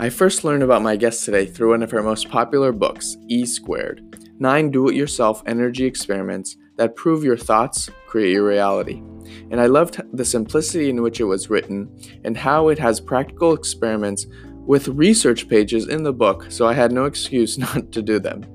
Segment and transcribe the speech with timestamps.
[0.00, 3.44] I first learned about my guest today through one of her most popular books, E
[3.44, 9.02] Squared Nine Do It Yourself Energy Experiments that Prove Your Thoughts Create Your Reality.
[9.50, 11.90] And I loved the simplicity in which it was written
[12.22, 16.92] and how it has practical experiments with research pages in the book, so I had
[16.92, 18.46] no excuse not to do them.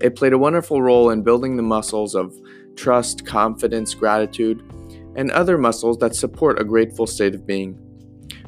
[0.00, 2.32] It played a wonderful role in building the muscles of
[2.76, 4.62] trust, confidence, gratitude,
[5.16, 7.76] and other muscles that support a grateful state of being.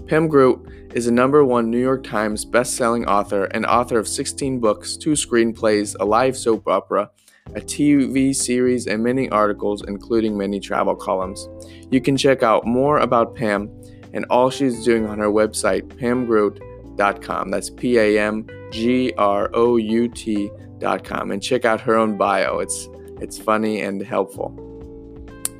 [0.06, 0.64] Pam Grout
[0.98, 5.12] is a number one New York Times best-selling author and author of 16 books, two
[5.12, 7.08] screenplays, a live soap opera,
[7.54, 11.48] a TV series, and many articles, including many travel columns.
[11.92, 13.70] You can check out more about Pam
[14.12, 17.52] and all she's doing on her website, pamgrout.com.
[17.52, 21.30] That's P A M G R O U T.com.
[21.30, 22.58] And check out her own bio.
[22.58, 22.88] It's,
[23.20, 24.52] it's funny and helpful.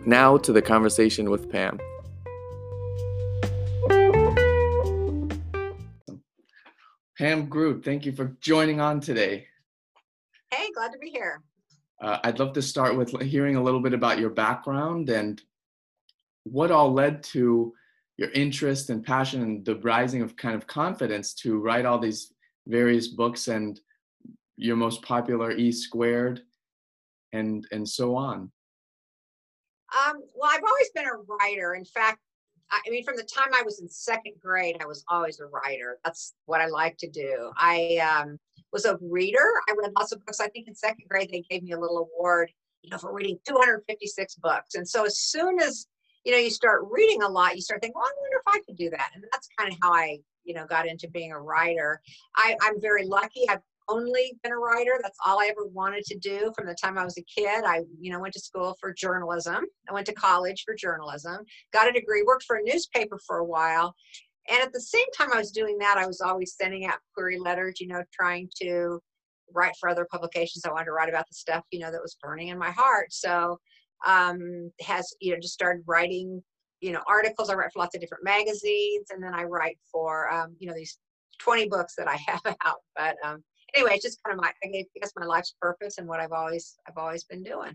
[0.04, 1.78] Now to the conversation with Pam.
[7.18, 9.48] Pam Grout, thank you for joining on today.
[10.52, 11.42] Hey, glad to be here.
[12.00, 15.42] Uh, I'd love to start with hearing a little bit about your background and
[16.44, 17.74] what all led to
[18.18, 22.32] your interest and passion and the rising of kind of confidence to write all these
[22.68, 23.80] various books and
[24.56, 26.42] your most popular E squared
[27.32, 28.52] and and so on.
[30.06, 31.74] Um, well, I've always been a writer.
[31.74, 32.20] In fact,
[32.70, 35.98] I mean, from the time I was in second grade, I was always a writer.
[36.04, 37.50] That's what I like to do.
[37.56, 38.38] I um,
[38.72, 39.52] was a reader.
[39.68, 40.40] I read lots of books.
[40.40, 42.50] I think in second grade, they gave me a little award,
[42.82, 44.74] you know, for reading 256 books.
[44.74, 45.86] And so as soon as,
[46.24, 48.60] you know, you start reading a lot, you start thinking, well, I wonder if I
[48.66, 49.10] could do that.
[49.14, 52.00] And that's kind of how I, you know, got into being a writer.
[52.36, 53.48] I, I'm very lucky.
[53.48, 54.98] I've only been a writer.
[55.02, 57.64] That's all I ever wanted to do from the time I was a kid.
[57.64, 59.64] I, you know, went to school for journalism.
[59.88, 61.38] I went to college for journalism,
[61.72, 63.94] got a degree, worked for a newspaper for a while.
[64.48, 67.38] And at the same time I was doing that, I was always sending out query
[67.38, 69.00] letters, you know, trying to
[69.54, 70.64] write for other publications.
[70.64, 73.12] I wanted to write about the stuff, you know, that was burning in my heart.
[73.12, 73.58] So
[74.06, 76.42] um has, you know, just started writing,
[76.80, 77.50] you know, articles.
[77.50, 80.74] I write for lots of different magazines and then I write for um, you know,
[80.74, 80.98] these
[81.38, 82.78] 20 books that I have out.
[82.96, 83.42] But um
[83.74, 86.76] anyway, it's just kind of my I guess my life's purpose and what I've always
[86.88, 87.74] I've always been doing.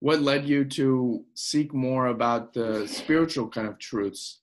[0.00, 4.40] What led you to seek more about the spiritual kind of truths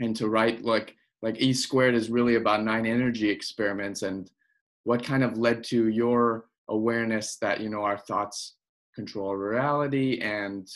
[0.00, 4.30] and to write like like E squared is really about nine energy experiments and
[4.84, 8.56] what kind of led to your awareness that you know our thoughts
[8.94, 10.68] control reality and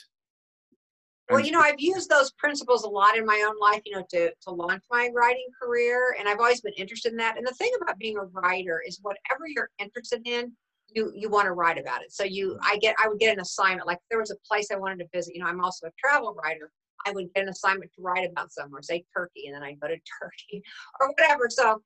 [1.30, 4.04] well, you know, I've used those principles a lot in my own life, you know,
[4.10, 6.16] to, to launch my writing career.
[6.18, 7.36] And I've always been interested in that.
[7.36, 10.52] And the thing about being a writer is whatever you're interested in,
[10.94, 12.12] you you want to write about it.
[12.12, 12.72] So you mm-hmm.
[12.72, 13.86] I get I would get an assignment.
[13.86, 16.34] Like there was a place I wanted to visit, you know, I'm also a travel
[16.42, 16.70] writer.
[17.06, 19.88] I would get an assignment to write about somewhere, say Turkey, and then I'd go
[19.88, 20.62] to Turkey
[21.00, 21.48] or whatever.
[21.50, 21.82] So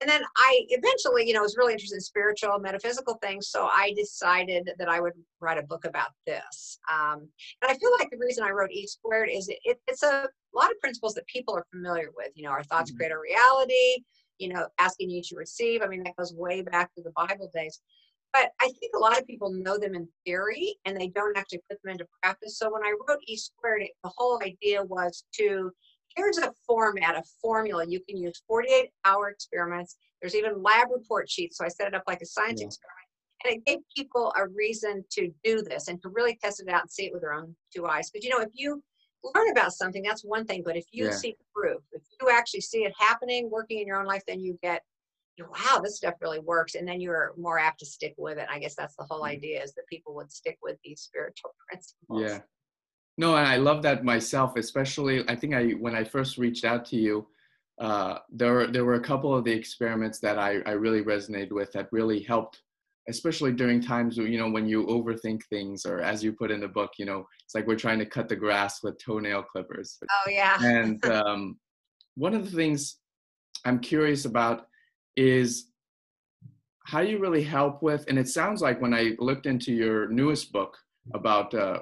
[0.00, 3.48] and then I eventually, you know, was really interested in spiritual, metaphysical things.
[3.48, 6.78] So I decided that I would write a book about this.
[6.92, 7.28] Um,
[7.62, 10.28] and I feel like the reason I wrote E Squared is it, it, it's a
[10.54, 12.32] lot of principles that people are familiar with.
[12.34, 12.98] You know, our thoughts mm-hmm.
[12.98, 14.04] create a reality.
[14.38, 15.80] You know, asking you to receive.
[15.80, 17.80] I mean, that goes way back to the Bible days.
[18.34, 21.62] But I think a lot of people know them in theory and they don't actually
[21.70, 22.58] put them into practice.
[22.58, 25.70] So when I wrote E Squared, the whole idea was to
[26.16, 29.96] here's a format, a formula you can use 48 hour experiments.
[30.20, 31.58] There's even lab report sheets.
[31.58, 32.66] So I set it up like a science yeah.
[32.66, 32.96] experiment.
[33.44, 36.82] And it gave people a reason to do this and to really test it out
[36.82, 38.10] and see it with their own two eyes.
[38.10, 38.82] Because, you know, if you
[39.34, 40.62] learn about something, that's one thing.
[40.64, 41.10] But if you yeah.
[41.10, 44.58] see proof, if you actually see it happening, working in your own life, then you
[44.62, 44.82] get,
[45.38, 46.76] wow, this stuff really works.
[46.76, 48.46] And then you're more apt to stick with it.
[48.50, 49.28] I guess that's the whole mm.
[49.28, 52.22] idea is that people would stick with these spiritual principles.
[52.22, 52.40] Yeah.
[53.18, 55.24] No, and I love that myself, especially.
[55.28, 57.26] I think I when I first reached out to you,
[57.80, 61.52] uh, there were there were a couple of the experiments that I, I really resonated
[61.52, 62.62] with that really helped,
[63.08, 66.68] especially during times you know when you overthink things or as you put in the
[66.68, 69.98] book, you know it's like we're trying to cut the grass with toenail clippers.
[70.10, 70.58] Oh yeah.
[70.62, 71.56] and um,
[72.16, 72.98] one of the things
[73.64, 74.66] I'm curious about
[75.16, 75.70] is
[76.84, 80.52] how you really help with, and it sounds like when I looked into your newest
[80.52, 80.76] book
[81.14, 81.80] about uh,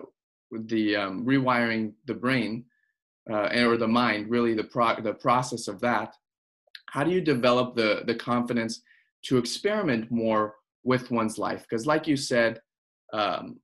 [0.66, 2.64] the um, rewiring the brain
[3.30, 6.14] uh, or the mind, really the pro- the process of that.
[6.90, 8.82] How do you develop the the confidence
[9.26, 10.54] to experiment more
[10.84, 11.62] with one's life?
[11.68, 12.60] Because, like you said,
[13.12, 13.60] um,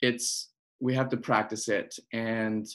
[0.00, 2.66] it's we have to practice it, and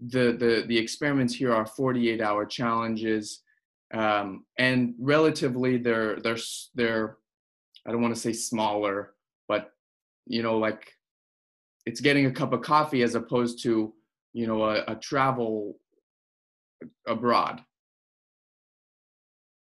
[0.00, 3.42] the the the experiments here are 48 hour challenges,
[3.94, 6.38] um, and relatively they're they're
[6.74, 7.16] they're
[7.86, 9.14] I don't want to say smaller,
[9.48, 9.70] but
[10.26, 10.92] you know like
[11.86, 13.94] it's getting a cup of coffee as opposed to
[14.32, 15.76] you know a, a travel
[17.06, 17.62] abroad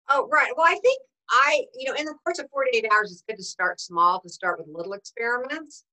[0.08, 0.52] Oh, right.
[0.56, 3.42] Well, I think I, you know, in the course of 48 hours, it's good to
[3.42, 5.84] start small, to start with little experiments.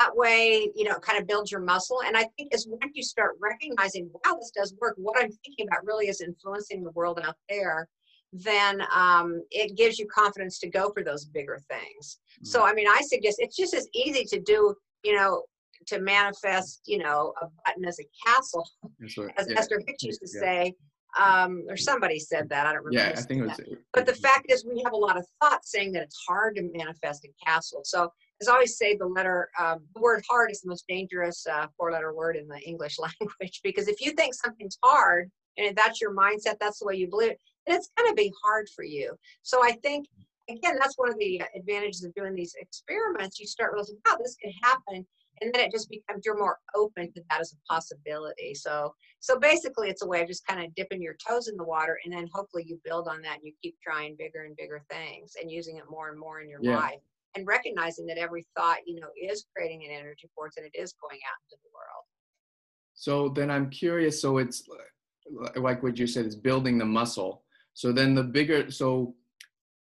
[0.00, 2.02] That way, you know, it kind of builds your muscle.
[2.06, 5.66] And I think as once you start recognizing, wow, this does work, what I'm thinking
[5.68, 7.86] about really is influencing the world out there,
[8.32, 12.18] then um, it gives you confidence to go for those bigger things.
[12.36, 12.46] Mm-hmm.
[12.46, 14.74] So, I mean, I suggest it's just as easy to do,
[15.04, 15.42] you know,
[15.86, 18.68] to manifest, you know, a button as a castle,
[19.00, 19.34] right.
[19.38, 19.58] as yeah.
[19.58, 20.40] Esther Hicks used to yeah.
[20.40, 20.74] say,
[21.18, 22.66] um, or somebody said that.
[22.66, 23.10] I don't remember.
[23.10, 23.56] Yeah, I think it was.
[23.56, 23.78] That.
[23.92, 26.70] But the fact is, we have a lot of thoughts saying that it's hard to
[26.72, 27.80] manifest a castle.
[27.84, 31.46] So, as I always say, the letter, um, the word hard is the most dangerous
[31.46, 36.00] uh, four-letter word in the English language because if you think something's hard and that's
[36.00, 38.84] your mindset, that's the way you believe it, then it's going to be hard for
[38.84, 39.14] you.
[39.42, 40.06] So, I think
[40.48, 43.38] again, that's one of the advantages of doing these experiments.
[43.38, 45.06] You start realizing, wow, this can happen
[45.40, 48.54] and then it just becomes you're more open to that as a possibility.
[48.54, 51.64] So so basically it's a way of just kind of dipping your toes in the
[51.64, 54.82] water and then hopefully you build on that and you keep trying bigger and bigger
[54.90, 56.76] things and using it more and more in your yeah.
[56.76, 57.00] life
[57.36, 60.94] and recognizing that every thought you know is creating an energy force and it is
[61.00, 62.04] going out into the world.
[62.94, 64.64] So then i'm curious so it's
[65.56, 67.44] like what you said is building the muscle.
[67.74, 69.14] So then the bigger so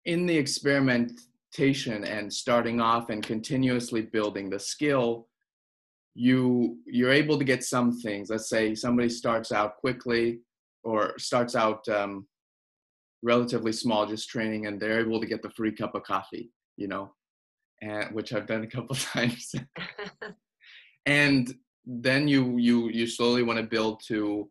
[0.06, 5.29] in the experimentation and starting off and continuously building the skill
[6.20, 8.30] you you're able to get some things.
[8.30, 10.40] Let's say somebody starts out quickly
[10.84, 12.28] or starts out um,
[13.24, 16.88] relatively small just training and they're able to get the free cup of coffee you
[16.88, 17.12] know
[17.82, 19.54] and which i've done a couple times.
[21.06, 21.52] And
[21.86, 24.48] then you you you slowly want to build to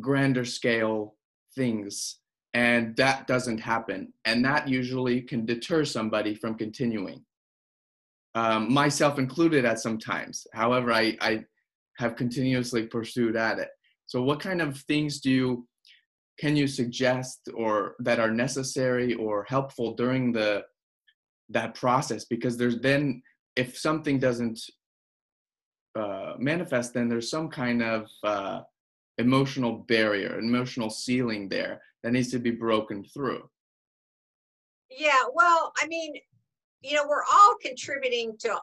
[0.00, 1.16] grander scale
[1.56, 2.20] things
[2.54, 4.12] and that doesn't happen.
[4.24, 7.24] And that usually can deter somebody from continuing
[8.34, 10.46] um, myself included at some times.
[10.52, 11.44] However, I, I
[11.98, 13.68] have continuously pursued at it.
[14.06, 15.68] So, what kind of things do you
[16.38, 20.64] can you suggest or that are necessary or helpful during the
[21.50, 22.24] that process?
[22.24, 23.22] Because there's then
[23.56, 24.58] if something doesn't
[25.94, 28.60] uh, manifest, then there's some kind of uh,
[29.18, 33.42] emotional barrier, emotional ceiling there that needs to be broken through.
[34.90, 36.14] Yeah, well, I mean,
[36.82, 38.58] you know, we're all contributing to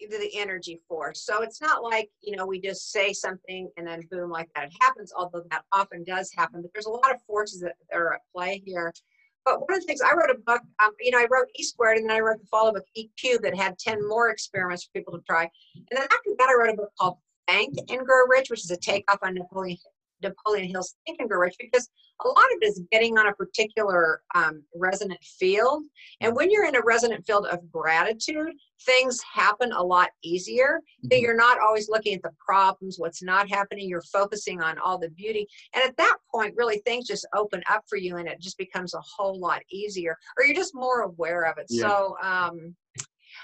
[0.00, 1.22] the energy force.
[1.22, 4.66] So it's not like, you know, we just say something and then boom, like that.
[4.66, 6.62] It happens, although that often does happen.
[6.62, 8.92] But there's a lot of forces that are at play here.
[9.44, 11.62] But one of the things I wrote a book, um, you know, I wrote E
[11.62, 14.84] squared and then I wrote the follow book E cubed that had 10 more experiments
[14.84, 15.48] for people to try.
[15.74, 17.16] And then after that, I wrote a book called
[17.46, 19.78] Thank and Grow Rich, which is a takeoff on Napoleon
[20.22, 21.88] Napoleon Hill's Think and Grow Rich because
[22.24, 25.84] a lot of it is getting on a particular um, resonant field.
[26.20, 28.52] And when you're in a resonant field of gratitude,
[28.84, 30.80] things happen a lot easier.
[31.04, 31.22] Mm-hmm.
[31.22, 33.88] You're not always looking at the problems, what's not happening.
[33.88, 35.46] You're focusing on all the beauty.
[35.74, 38.94] And at that point, really things just open up for you and it just becomes
[38.94, 41.66] a whole lot easier, or you're just more aware of it.
[41.68, 41.88] Yeah.
[41.88, 42.74] So, um,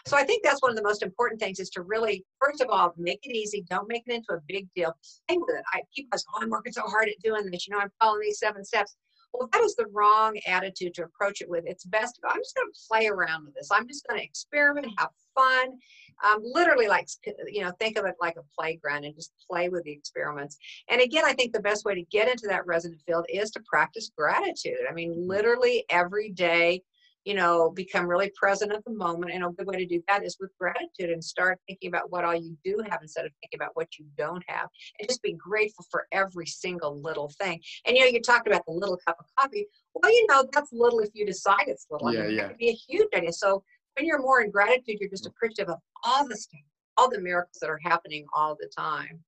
[0.06, 2.68] so I think that's one of the most important things is to really, first of
[2.70, 3.64] all, make it easy.
[3.70, 4.94] Don't make it into a big deal.
[5.28, 5.64] Play with it.
[5.72, 7.66] I people us, oh, I'm working so hard at doing this.
[7.66, 8.96] You know, I'm following these seven steps.
[9.32, 11.64] Well, that is the wrong attitude to approach it with.
[11.66, 12.20] It's best.
[12.28, 13.68] I'm just going to play around with this.
[13.72, 15.78] I'm just going to experiment, have fun.
[16.24, 17.08] Um, literally, like
[17.48, 20.56] you know, think of it like a playground and just play with the experiments.
[20.88, 23.62] And again, I think the best way to get into that resonant field is to
[23.66, 24.78] practice gratitude.
[24.88, 26.82] I mean, literally every day
[27.24, 29.32] you know, become really present at the moment.
[29.32, 32.24] And a good way to do that is with gratitude and start thinking about what
[32.24, 34.68] all you do have instead of thinking about what you don't have.
[34.98, 37.60] And just be grateful for every single little thing.
[37.86, 39.66] And, you know, you talked about the little cup of coffee.
[39.94, 42.12] Well, you know, that's little if you decide it's little.
[42.12, 42.42] Yeah, I mean, yeah.
[42.42, 43.32] That could be a huge idea.
[43.32, 43.62] So
[43.96, 45.30] when you're more in gratitude, you're just mm.
[45.30, 46.60] appreciative of all the stuff,
[46.96, 49.20] all the miracles that are happening all the time.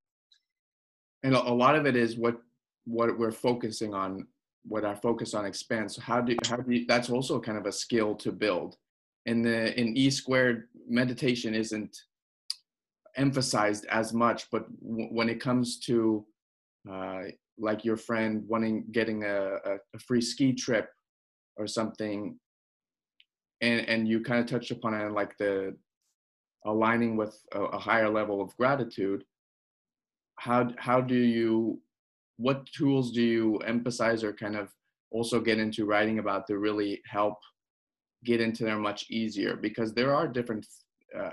[1.23, 2.41] And a lot of it is what
[2.85, 4.29] what we're focusing on
[4.69, 5.97] what our focus on expands.
[5.97, 8.77] So how do how do you, that's also kind of a skill to build.
[9.27, 11.97] In the in E squared, meditation isn't
[13.17, 16.25] emphasized as much, but w- when it comes to
[16.91, 17.23] uh,
[17.59, 20.89] like your friend wanting getting a, a, a free ski trip
[21.57, 22.39] or something,
[23.61, 25.77] and and you kind of touched upon it, like the
[26.65, 29.25] aligning with a, a higher level of gratitude.
[30.39, 31.81] How how do you
[32.39, 34.69] what tools do you emphasize or kind of
[35.11, 37.39] also get into writing about to really help
[38.25, 39.57] get into there much easier?
[39.57, 40.67] Because there are different
[41.19, 41.31] uh,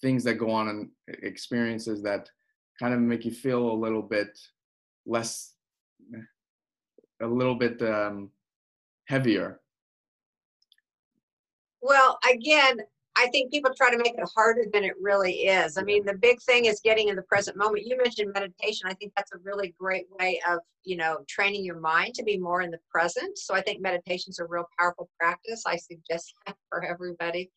[0.00, 0.88] things that go on and
[1.22, 2.28] experiences that
[2.78, 4.38] kind of make you feel a little bit
[5.06, 5.54] less
[7.22, 8.30] a little bit um,
[9.06, 9.60] heavier.
[11.82, 12.78] Well again
[13.20, 15.76] I think people try to make it harder than it really is.
[15.76, 17.84] I mean, the big thing is getting in the present moment.
[17.84, 18.88] You mentioned meditation.
[18.88, 22.38] I think that's a really great way of, you know, training your mind to be
[22.38, 23.36] more in the present.
[23.36, 25.64] So I think meditation is a real powerful practice.
[25.66, 27.50] I suggest that for everybody.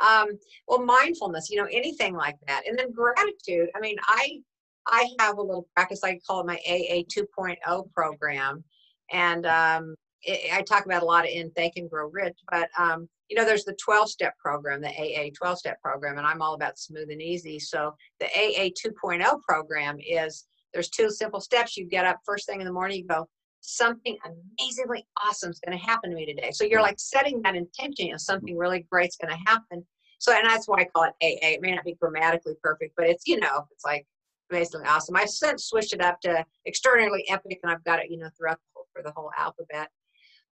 [0.00, 0.28] Um,
[0.68, 2.62] well, mindfulness, you know, anything like that.
[2.68, 3.70] And then gratitude.
[3.74, 4.38] I mean, I
[4.86, 6.04] I have a little practice.
[6.04, 8.62] I call it my AA 2.0 program.
[9.10, 13.08] And um, it, I talk about a lot in Thank and Grow Rich, but um,
[13.28, 16.54] you know, there's the 12 step program, the AA 12 step program, and I'm all
[16.54, 17.58] about smooth and easy.
[17.58, 21.76] So the AA 2.0 program is there's two simple steps.
[21.76, 23.28] You get up first thing in the morning, you go,
[23.60, 26.50] something amazingly awesome is going to happen to me today.
[26.52, 29.84] So you're like setting that intention, know, something really great's going to happen.
[30.18, 31.54] So, and that's why I call it AA.
[31.54, 34.06] It may not be grammatically perfect, but it's, you know, it's like
[34.50, 35.16] amazingly awesome.
[35.16, 38.58] I've since switched it up to extraordinarily epic, and I've got it, you know, throughout
[38.58, 39.88] the whole, for the whole alphabet.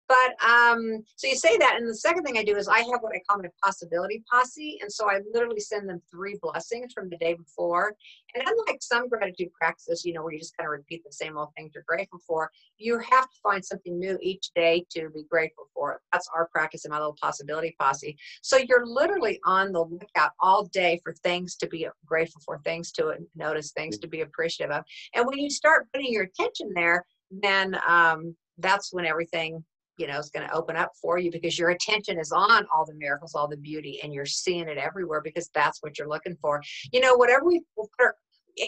[0.07, 3.01] But um, so you say that, and the second thing I do is I have
[3.01, 7.09] what I call my possibility posse, and so I literally send them three blessings from
[7.09, 7.95] the day before.
[8.35, 11.37] And unlike some gratitude practices, you know, where you just kind of repeat the same
[11.37, 15.23] old things you're grateful for, you have to find something new each day to be
[15.29, 16.01] grateful for.
[16.11, 18.17] That's our practice in my little possibility posse.
[18.41, 22.91] So you're literally on the lookout all day for things to be grateful for, things
[22.93, 24.83] to notice, things to be appreciative of.
[25.13, 29.63] And when you start putting your attention there, then um, that's when everything
[29.97, 32.85] you know is going to open up for you because your attention is on all
[32.85, 36.35] the miracles all the beauty and you're seeing it everywhere because that's what you're looking
[36.41, 36.61] for.
[36.91, 38.15] You know whatever we put our,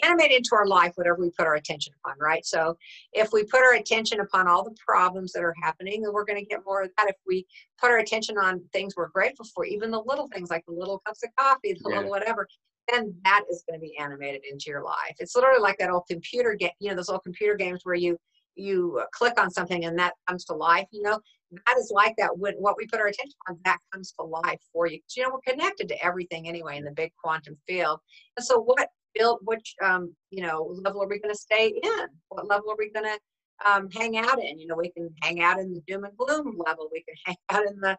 [0.02, 2.44] animate into our life whatever we put our attention upon right?
[2.44, 2.76] So
[3.12, 6.40] if we put our attention upon all the problems that are happening then we're going
[6.40, 7.08] to get more of that.
[7.08, 7.46] If we
[7.80, 11.00] put our attention on things we're grateful for even the little things like the little
[11.06, 11.96] cups of coffee the yeah.
[11.96, 12.48] little whatever
[12.92, 15.16] then that is going to be animated into your life.
[15.18, 18.16] It's literally like that old computer game you know those old computer games where you
[18.56, 21.20] you click on something and that comes to life you know
[21.66, 24.60] that is like that when what we put our attention on that comes to life
[24.72, 24.98] for you.
[25.14, 28.00] You know we're connected to everything anyway in the big quantum field.
[28.36, 32.06] And so what build which um, you know level are we going to stay in?
[32.28, 34.58] What level are we going to um, hang out in?
[34.58, 36.88] You know we can hang out in the doom and gloom level.
[36.92, 37.96] We can hang out in the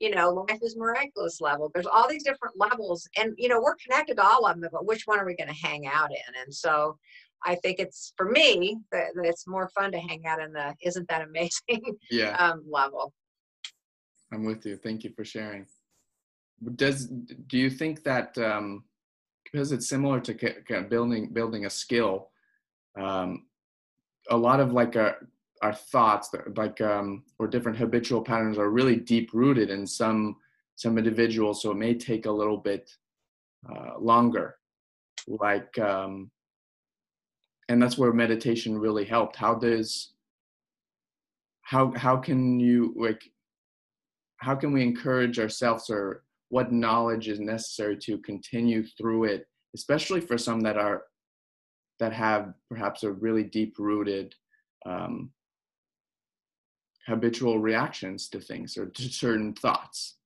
[0.00, 1.70] you know life is miraculous level.
[1.72, 4.86] There's all these different levels and you know we're connected to all of them but
[4.86, 6.42] which one are we going to hang out in?
[6.44, 6.98] And so
[7.44, 10.74] I think it's for me that, that, it's more fun to hang out in the
[10.82, 12.36] isn't that amazing yeah.
[12.38, 13.12] um, level.
[14.32, 14.76] I'm with you.
[14.76, 15.66] Thank you for sharing.
[16.74, 18.84] Does do you think that um,
[19.44, 22.30] because it's similar to kind of building building a skill,
[23.00, 23.46] um,
[24.30, 25.28] a lot of like our
[25.62, 30.36] our thoughts like um, or different habitual patterns are really deep rooted in some
[30.74, 32.90] some individuals, so it may take a little bit
[33.68, 34.56] uh, longer.
[35.26, 36.30] Like um,
[37.68, 39.36] and that's where meditation really helped.
[39.36, 40.12] How does
[41.68, 43.22] how how can you like
[44.38, 50.20] how can we encourage ourselves or what knowledge is necessary to continue through it especially
[50.20, 51.02] for some that are
[52.00, 54.34] that have perhaps a really deep rooted
[54.86, 55.30] um,
[57.06, 60.17] habitual reactions to things or to certain thoughts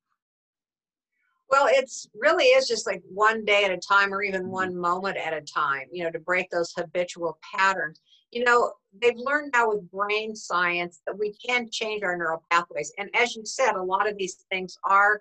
[1.52, 4.80] well, it's really is just like one day at a time or even one mm-hmm.
[4.80, 8.00] moment at a time, you know, to break those habitual patterns.
[8.30, 12.90] You know, they've learned now with brain science that we can change our neural pathways.
[12.96, 15.20] And as you said, a lot of these things are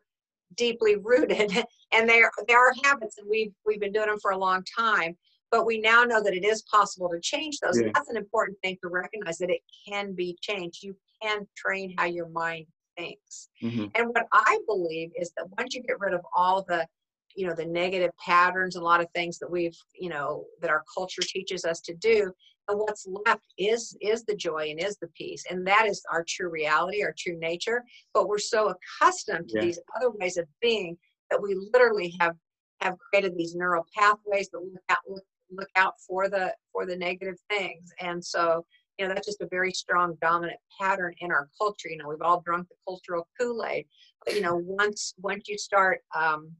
[0.56, 1.52] deeply rooted
[1.92, 4.64] and they are, they are habits and we've, we've been doing them for a long
[4.78, 5.18] time.
[5.52, 7.78] But we now know that it is possible to change those.
[7.78, 7.90] Yeah.
[7.94, 10.82] That's an important thing to recognize that it can be changed.
[10.82, 13.50] You can train how your mind things.
[13.64, 13.86] Mm-hmm.
[13.96, 16.86] And what I believe is that once you get rid of all the
[17.36, 20.84] you know the negative patterns a lot of things that we've you know that our
[20.94, 22.32] culture teaches us to do
[22.68, 26.26] and what's left is is the joy and is the peace and that is our
[26.28, 27.84] true reality our true nature
[28.14, 29.66] but we're so accustomed to yeah.
[29.66, 30.98] these other ways of being
[31.30, 32.36] that we literally have
[32.82, 36.96] have created these neural pathways that look out look, look out for the for the
[36.96, 38.66] negative things and so
[39.02, 41.90] you know that's just a very strong dominant pattern in our culture.
[41.90, 43.86] You know we've all drunk the cultural kool-aid
[44.24, 46.52] but you know once once you start um,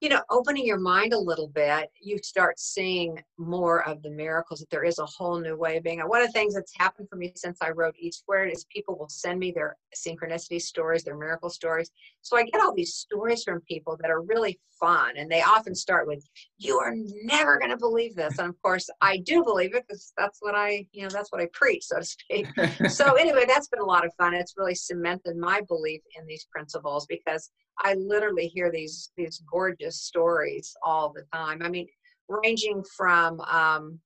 [0.00, 4.60] you know, opening your mind a little bit, you start seeing more of the miracles
[4.60, 6.00] that there is a whole new way of being.
[6.00, 8.96] One of the things that's happened for me since I wrote E Squared is people
[8.96, 11.90] will send me their synchronicity stories, their miracle stories.
[12.22, 15.16] So I get all these stories from people that are really fun.
[15.16, 16.24] And they often start with,
[16.58, 18.38] You are never going to believe this.
[18.38, 21.40] And of course, I do believe it because that's what I, you know, that's what
[21.40, 22.46] I preach, so to speak.
[22.88, 24.34] so anyway, that's been a lot of fun.
[24.34, 30.00] It's really cemented my belief in these principles because I literally hear these these gorgeous
[30.00, 31.62] stories all the time.
[31.62, 31.86] I mean,
[32.28, 34.00] ranging from um,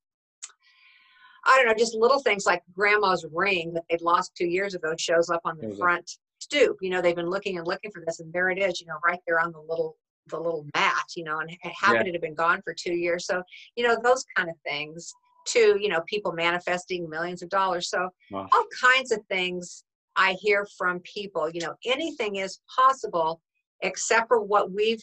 [1.44, 4.94] I don't know, just little things like grandma's ring that they'd lost two years ago
[4.98, 6.76] shows up on the front stoop.
[6.80, 8.80] You know, they've been looking and looking for this, and there it is.
[8.80, 9.96] You know, right there on the little
[10.28, 11.98] the little mat, you know, and how yeah.
[11.98, 13.26] could it have been gone for two years?
[13.26, 13.42] So,
[13.76, 15.12] you know, those kind of things
[15.48, 17.88] to, you know, people manifesting millions of dollars.
[17.88, 18.48] So wow.
[18.52, 19.84] all kinds of things
[20.16, 23.40] I hear from people, you know, anything is possible
[23.82, 25.02] except for what we've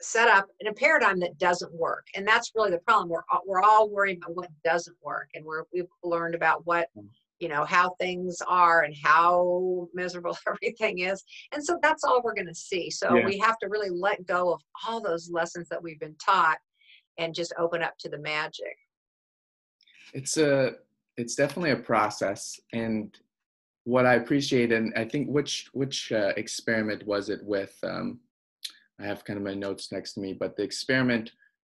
[0.00, 2.06] set up in a paradigm that doesn't work.
[2.14, 3.10] And that's really the problem.
[3.10, 5.28] We're, we're all worried about what doesn't work.
[5.34, 7.06] And we're, we've learned about what mm
[7.40, 12.34] you know how things are and how miserable everything is and so that's all we're
[12.34, 13.24] going to see so yeah.
[13.24, 16.58] we have to really let go of all those lessons that we've been taught
[17.18, 18.76] and just open up to the magic
[20.12, 20.72] it's a
[21.16, 23.18] it's definitely a process and
[23.84, 28.18] what i appreciate and i think which which uh, experiment was it with um,
[29.00, 31.32] i have kind of my notes next to me but the experiment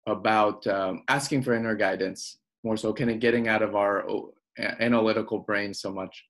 [0.07, 4.05] about um, asking for inner guidance more so kind of getting out of our
[4.59, 6.25] analytical brain so much.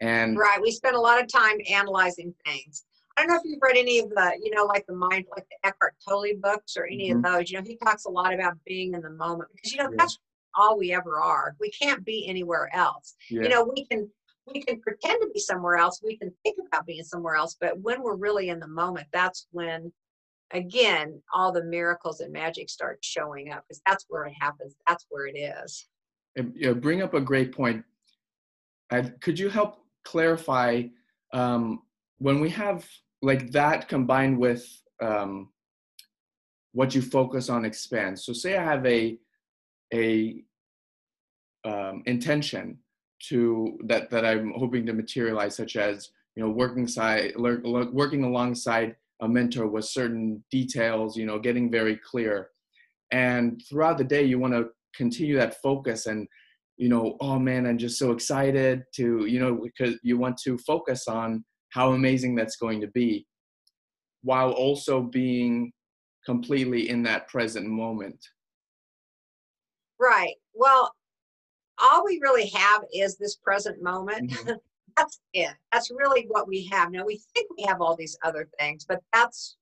[0.00, 2.84] And right, we spend a lot of time analyzing things.
[3.16, 5.46] I don't know if you've read any of the, you know, like the mind, like
[5.50, 7.24] the Eckhart Tolle books or any mm-hmm.
[7.24, 7.50] of those.
[7.50, 9.96] You know, he talks a lot about being in the moment because you know yeah.
[9.98, 10.18] that's
[10.56, 11.54] all we ever are.
[11.60, 13.14] We can't be anywhere else.
[13.30, 13.42] Yeah.
[13.42, 14.10] You know, we can
[14.46, 16.00] we can pretend to be somewhere else.
[16.02, 19.46] We can think about being somewhere else, but when we're really in the moment, that's
[19.52, 19.92] when
[20.52, 24.76] again all the miracles and magic start showing up because that's where it happens.
[24.86, 25.86] That's where it is
[26.36, 27.84] you bring up a great point.
[29.20, 30.82] could you help clarify
[31.32, 31.82] um,
[32.18, 32.86] when we have
[33.22, 34.66] like that combined with
[35.00, 35.48] um,
[36.72, 38.24] what you focus on expands?
[38.24, 39.18] So say I have a
[39.94, 40.42] a
[41.64, 42.78] um, intention
[43.28, 48.96] to that that I'm hoping to materialize, such as you know working side working alongside
[49.20, 52.50] a mentor with certain details, you know, getting very clear.
[53.12, 56.28] And throughout the day, you want to continue that focus and
[56.76, 60.58] you know oh man i'm just so excited to you know because you want to
[60.58, 63.26] focus on how amazing that's going to be
[64.22, 65.72] while also being
[66.24, 68.18] completely in that present moment
[69.98, 70.92] right well
[71.78, 74.52] all we really have is this present moment mm-hmm.
[74.96, 78.48] that's it that's really what we have now we think we have all these other
[78.58, 79.56] things but that's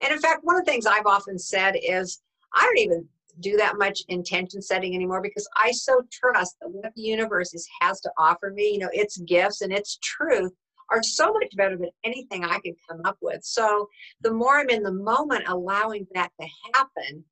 [0.00, 2.22] and in fact one of the things i've often said is
[2.54, 3.06] i don't even
[3.40, 7.68] do that much intention setting anymore because I so trust that what the universe is,
[7.80, 10.52] has to offer me, you know, its gifts and its truth
[10.90, 13.42] are so much better than anything I could come up with.
[13.42, 13.88] So
[14.20, 17.24] the more I'm in the moment, allowing that to happen,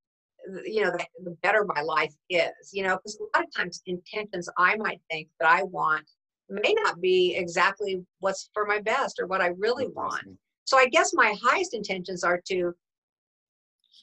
[0.65, 3.83] you know, the, the better my life is, you know, because a lot of times
[3.87, 6.05] intentions I might think that I want
[6.49, 10.23] may not be exactly what's for my best or what I really want.
[10.65, 12.75] So I guess my highest intentions are to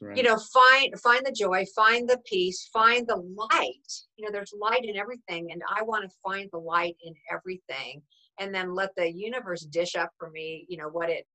[0.02, 0.15] Right.
[0.15, 4.54] you know find find the joy find the peace find the light you know there's
[4.58, 8.02] light in everything and i want to find the light in everything
[8.39, 11.25] and then let the universe dish up for me you know what it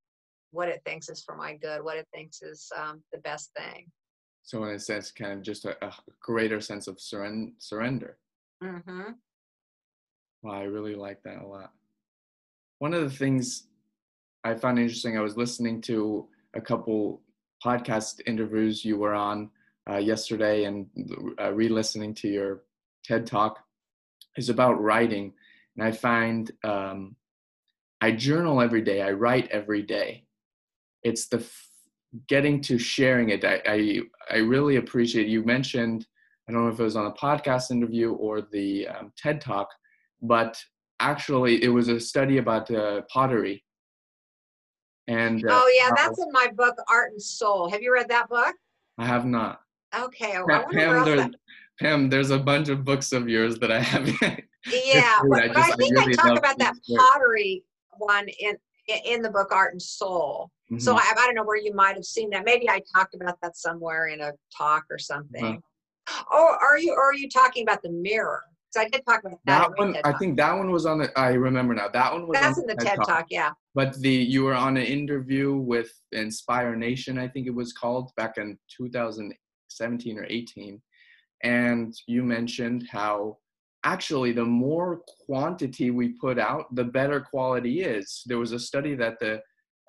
[0.49, 3.85] what it thinks is for my good what it thinks is um, the best thing
[4.45, 8.17] so in a sense kind of just a, a greater sense of surrender surrender
[8.63, 9.11] mm-hmm.
[10.41, 11.71] well i really like that a lot
[12.79, 13.67] one of the things
[14.43, 17.21] i found interesting i was listening to a couple
[17.63, 19.49] podcast interviews you were on
[19.89, 20.87] uh, yesterday and
[21.39, 22.63] uh, re-listening to your
[23.05, 23.59] TED talk
[24.35, 25.33] is about writing,
[25.77, 27.15] and I find um,
[28.01, 29.01] I journal every day.
[29.01, 30.25] I write every day.
[31.03, 31.45] It's the
[32.27, 33.43] getting to sharing it.
[33.43, 33.99] I, I,
[34.31, 35.27] I really appreciate.
[35.27, 36.05] You mentioned
[36.47, 39.69] I don't know if it was on a podcast interview or the um, TED talk,
[40.21, 40.61] but
[40.99, 43.63] actually it was a study about uh, pottery
[45.07, 47.69] and uh, oh yeah, that's in my book Art and Soul.
[47.69, 48.55] Have you read that book?
[48.97, 49.61] I have not.
[49.95, 51.27] Okay, Pam, Pam, there's,
[51.79, 54.19] Pam, there's a bunch of books of yours that I haven't.
[54.67, 57.63] yeah, but, I, just, I, think I, really I talk about that pottery
[57.97, 60.51] one in in the book Art and Soul.
[60.71, 60.79] Mm-hmm.
[60.79, 62.45] So I, I don't know where you might have seen that.
[62.45, 65.43] Maybe I talked about that somewhere in a talk or something.
[65.43, 66.23] Uh-huh.
[66.31, 68.41] Or are you or are you talking about the mirror?
[68.75, 69.69] So I did talk about that.
[69.69, 71.17] That one, I think that one was on the.
[71.17, 71.87] I remember now.
[71.87, 72.37] That one was.
[72.39, 73.07] That's on in the TED, TED talk.
[73.07, 73.25] talk.
[73.29, 73.51] Yeah.
[73.73, 78.11] But the you were on an interview with Inspire Nation, I think it was called
[78.17, 80.81] back in 2017 or 18,
[81.43, 83.37] and you mentioned how
[83.85, 88.23] actually the more quantity we put out, the better quality is.
[88.25, 89.39] There was a study that the,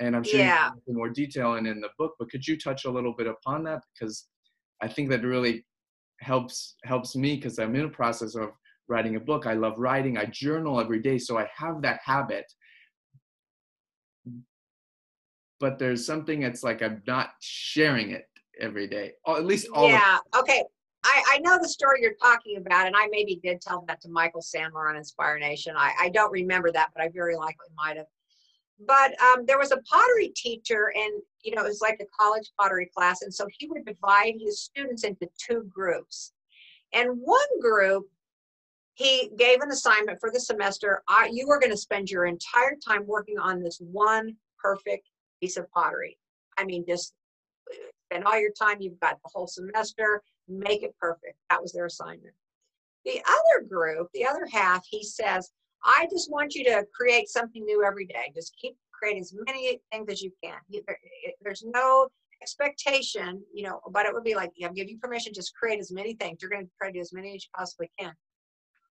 [0.01, 0.71] and I'm sure yeah.
[0.87, 3.65] you more detail in in the book, but could you touch a little bit upon
[3.65, 4.27] that because
[4.83, 5.65] I think that really
[6.21, 8.51] helps helps me because I'm in a process of
[8.89, 9.47] writing a book.
[9.47, 10.19] I love writing.
[10.19, 12.45] I journal every day, so I have that habit.
[15.59, 18.27] But there's something that's like I'm not sharing it
[18.61, 19.89] every day, or at least all.
[19.89, 20.19] Yeah.
[20.37, 20.63] okay.
[21.07, 24.09] I, I know the story you're talking about, and I maybe did tell that to
[24.09, 25.75] Michael Sandler on Inspire Nation.
[25.77, 28.07] I, I don't remember that, but I very likely might have.
[28.81, 32.51] but um, there was a pottery teacher and you know it was like a college
[32.59, 36.33] pottery class and so he would divide his students into two groups
[36.93, 38.05] and one group
[38.95, 42.77] he gave an assignment for the semester I, you are going to spend your entire
[42.87, 45.09] time working on this one perfect
[45.41, 46.19] piece of pottery
[46.59, 47.15] i mean just
[47.73, 47.77] uh,
[48.11, 51.87] spend all your time you've got the whole semester make it perfect that was their
[51.87, 52.35] assignment
[53.05, 55.51] the other group the other half he says
[55.87, 58.33] I just want you to create something new every day.
[58.35, 60.59] Just keep creating as many things as you can.
[61.41, 62.09] There's no
[62.43, 65.93] expectation, you know, but it would be like, yeah, give you permission, just create as
[65.93, 66.39] many things.
[66.41, 68.13] You're going to try to do as many as you possibly can.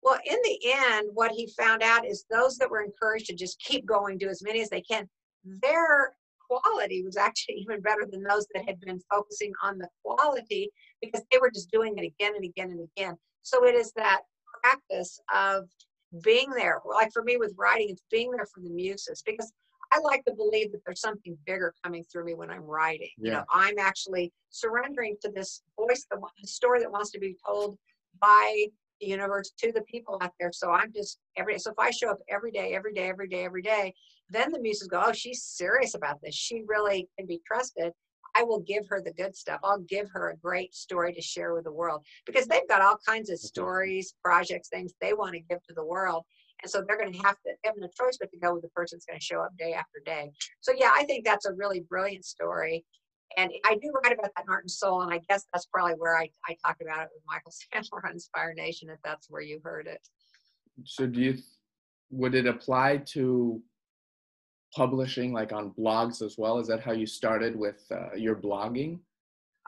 [0.02, 3.60] Well, in the end, what he found out is those that were encouraged to just
[3.60, 5.08] keep going, do as many as they can,
[5.44, 6.14] their
[6.50, 11.22] quality was actually even better than those that had been focusing on the quality because
[11.30, 13.16] they were just doing it again and again and again.
[13.42, 14.22] So it is that
[14.62, 15.68] practice of
[16.24, 19.52] being there like for me with writing it's being there for the muses because
[19.92, 23.24] i like to believe that there's something bigger coming through me when i'm writing yeah.
[23.24, 27.36] you know i'm actually surrendering to this voice the, the story that wants to be
[27.46, 27.78] told
[28.20, 28.66] by
[29.00, 32.10] the universe to the people out there so i'm just every so if i show
[32.10, 33.92] up every day every day every day every day
[34.28, 37.92] then the muses go oh she's serious about this she really can be trusted
[38.36, 39.60] I will give her the good stuff.
[39.64, 42.98] I'll give her a great story to share with the world because they've got all
[43.06, 46.24] kinds of stories, projects, things they want to give to the world.
[46.62, 48.68] And so they're going to have to have no choice but to go with the
[48.68, 50.30] person that's going to show up day after day.
[50.60, 52.84] So yeah, I think that's a really brilliant story.
[53.36, 55.94] And I do write about that in Art and Soul, and I guess that's probably
[55.94, 59.42] where I, I talk about it with Michael Sandler on Inspire Nation, if that's where
[59.42, 60.00] you heard it.
[60.84, 61.38] So do you
[62.10, 63.62] would it apply to
[64.74, 66.58] publishing like on blogs as well?
[66.58, 68.98] Is that how you started with uh, your blogging?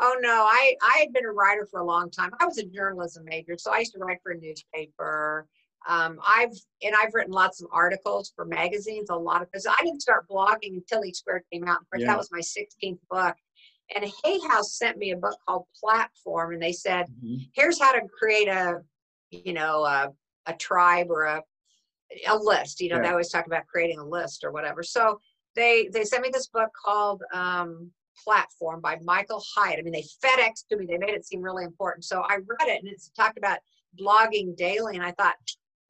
[0.01, 2.31] Oh no, I I had been a writer for a long time.
[2.41, 5.47] I was a journalism major, so I used to write for a newspaper.
[5.89, 9.11] Um, I've and I've written lots of articles for magazines.
[9.11, 11.79] A lot of because I didn't start blogging until E Squared came out.
[11.93, 12.07] Of yeah.
[12.07, 13.37] that was my 16th book.
[13.95, 17.43] And Hay House sent me a book called Platform, and they said, mm-hmm.
[17.53, 18.81] "Here's how to create a,
[19.31, 20.11] you know, a,
[20.47, 21.43] a tribe or a
[22.27, 22.81] a list.
[22.81, 23.03] You know, yeah.
[23.03, 24.83] they always talk about creating a list or whatever.
[24.83, 25.19] So
[25.55, 27.91] they they sent me this book called um,
[28.25, 29.79] Platform by Michael Hyatt.
[29.79, 30.87] I mean, they FedEx to me.
[30.87, 32.05] They made it seem really important.
[32.05, 33.59] So I read it, and it's talked about
[34.01, 35.35] blogging daily, and I thought.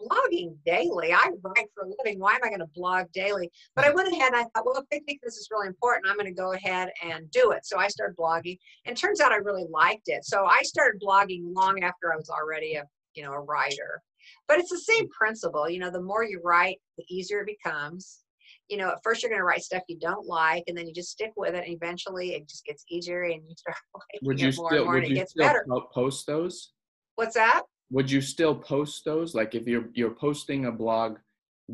[0.08, 1.12] Blogging daily.
[1.12, 2.18] I write for a living.
[2.18, 3.50] Why am I going to blog daily?
[3.76, 6.06] But I went ahead and I thought, well, if they think this is really important,
[6.08, 7.64] I'm going to go ahead and do it.
[7.64, 10.24] So I started blogging, and turns out I really liked it.
[10.24, 12.84] So I started blogging long after I was already a
[13.14, 14.02] you know a writer
[14.48, 15.68] but it's the same principle.
[15.68, 18.20] You know, the more you write, the easier it becomes.
[18.68, 20.94] You know, at first you're going to write stuff you don't like, and then you
[20.94, 24.40] just stick with it, and eventually it just gets easier, and you start liking would
[24.40, 25.66] you it more still, and more, and it gets better.
[25.92, 26.72] Post those?
[27.16, 27.62] What's that?
[27.92, 29.34] Would you still post those?
[29.34, 31.18] Like if you're you're posting a blog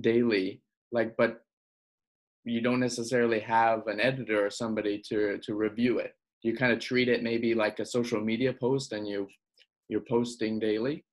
[0.00, 1.42] daily, like but
[2.44, 6.12] you don't necessarily have an editor or somebody to to review it.
[6.42, 9.28] You kind of treat it maybe like a social media post, and you
[9.88, 11.04] you're posting daily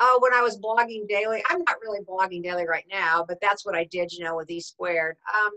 [0.00, 3.64] oh, when I was blogging daily, I'm not really blogging daily right now, but that's
[3.64, 5.16] what I did, you know, with E squared.
[5.34, 5.50] Um,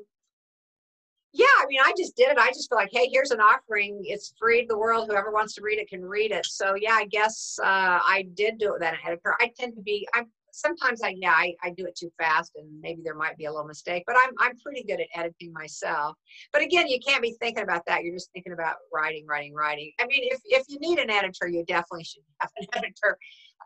[1.34, 2.38] yeah, I mean, I just did it.
[2.38, 4.02] I just feel like, hey, here's an offering.
[4.04, 5.10] It's free to the world.
[5.10, 6.46] Whoever wants to read it can read it.
[6.46, 9.36] So yeah, I guess uh, I did do it with that editor.
[9.40, 12.68] I tend to be, I'm sometimes I yeah I, I do it too fast and
[12.82, 16.18] maybe there might be a little mistake but I'm I'm pretty good at editing myself
[16.52, 19.92] but again you can't be thinking about that you're just thinking about writing writing writing
[20.00, 23.18] I mean if if you need an editor you definitely should have an editor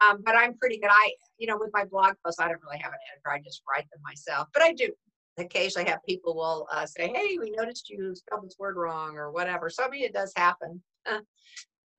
[0.02, 0.90] um, but I'm pretty good.
[0.92, 3.32] I, you know, with my blog posts, I don't really have an editor.
[3.32, 4.48] I just write them myself.
[4.54, 4.92] But I do
[5.38, 9.32] occasionally have people will uh, say, "Hey, we noticed you spelled this word wrong" or
[9.32, 9.70] whatever.
[9.70, 10.82] So I mean, it does happen.
[11.06, 11.20] Uh,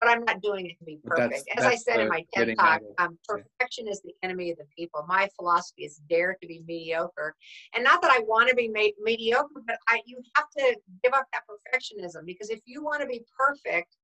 [0.01, 1.49] but I'm not doing it to be perfect.
[1.55, 4.59] That's, As that's I said in my TED talk, um, perfection is the enemy of
[4.59, 5.03] the people.
[5.09, 7.35] My philosophy is dare to be mediocre,
[7.75, 11.15] and not that I want to be ma- mediocre, but I you have to give
[11.15, 13.97] up that perfectionism because if you want to be perfect,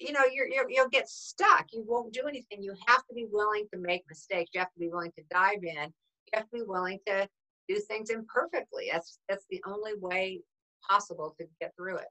[0.00, 3.26] you know you're, you will get stuck you won't do anything you have to be
[3.30, 6.58] willing to make mistakes you have to be willing to dive in you have to
[6.58, 7.28] be willing to
[7.68, 8.88] do things imperfectly.
[8.92, 10.40] That's that's the only way
[10.88, 12.08] possible to get through it.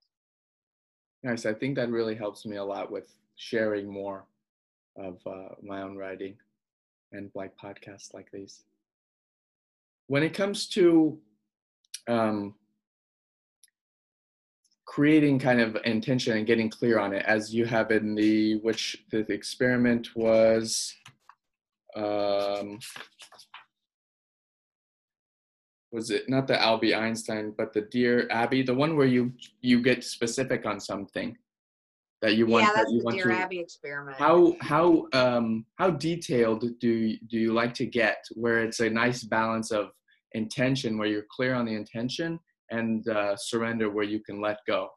[1.24, 1.46] Nice.
[1.46, 4.26] I think that really helps me a lot with sharing more
[4.98, 6.36] of uh, my own writing
[7.12, 8.64] and like podcasts like these.
[10.08, 11.20] When it comes to
[12.08, 12.56] um,
[14.86, 19.04] creating kind of intention and getting clear on it as you have in the which
[19.12, 20.96] the experiment was
[21.96, 22.80] um,
[25.92, 29.82] was it not the Albie Einstein but the Dear Abby the one where you you
[29.82, 31.36] get specific on something
[32.22, 34.18] that you want yeah, that's that you the want Dear to Abby experiment.
[34.18, 39.24] how how um how detailed do do you like to get where it's a nice
[39.24, 39.92] balance of
[40.34, 42.40] intention where you're clear on the intention
[42.72, 44.90] and uh, surrender where you can let go?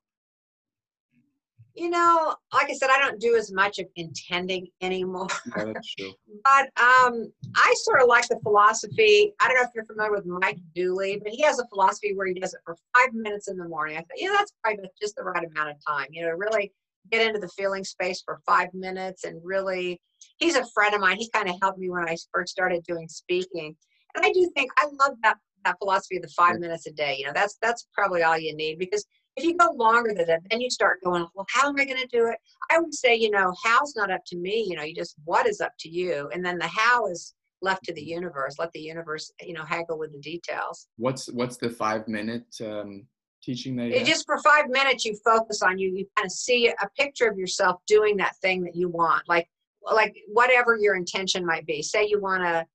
[1.75, 5.29] You know, like I said, I don't do as much of intending anymore.
[5.57, 6.13] Yeah, that's true.
[6.45, 9.33] but um, I sort of like the philosophy.
[9.41, 12.27] I don't know if you're familiar with Mike Dooley, but he has a philosophy where
[12.27, 13.97] he does it for five minutes in the morning.
[13.97, 16.09] I thought, yeah, that's probably just the right amount of time.
[16.11, 16.73] You know, really
[17.11, 20.01] get into the feeling space for five minutes and really.
[20.37, 21.17] He's a friend of mine.
[21.17, 23.75] He kind of helped me when I first started doing speaking,
[24.15, 27.17] and I do think I love that that philosophy of the five minutes a day.
[27.19, 30.43] You know, that's that's probably all you need because if you go longer than that,
[30.51, 32.37] then you start going, well, how am I going to do it?
[32.71, 34.66] I would say, you know, how's not up to me.
[34.69, 37.85] You know, you just what is up to you, and then the how is left
[37.85, 38.57] to the universe.
[38.59, 40.88] Let the universe, you know, haggle with the details.
[40.97, 43.07] What's what's the five minute um,
[43.43, 43.88] teaching that?
[43.88, 45.90] You just for five minutes, you focus on you.
[45.90, 49.49] You kind of see a picture of yourself doing that thing that you want, like
[49.83, 51.83] like whatever your intention might be.
[51.83, 52.66] Say you want to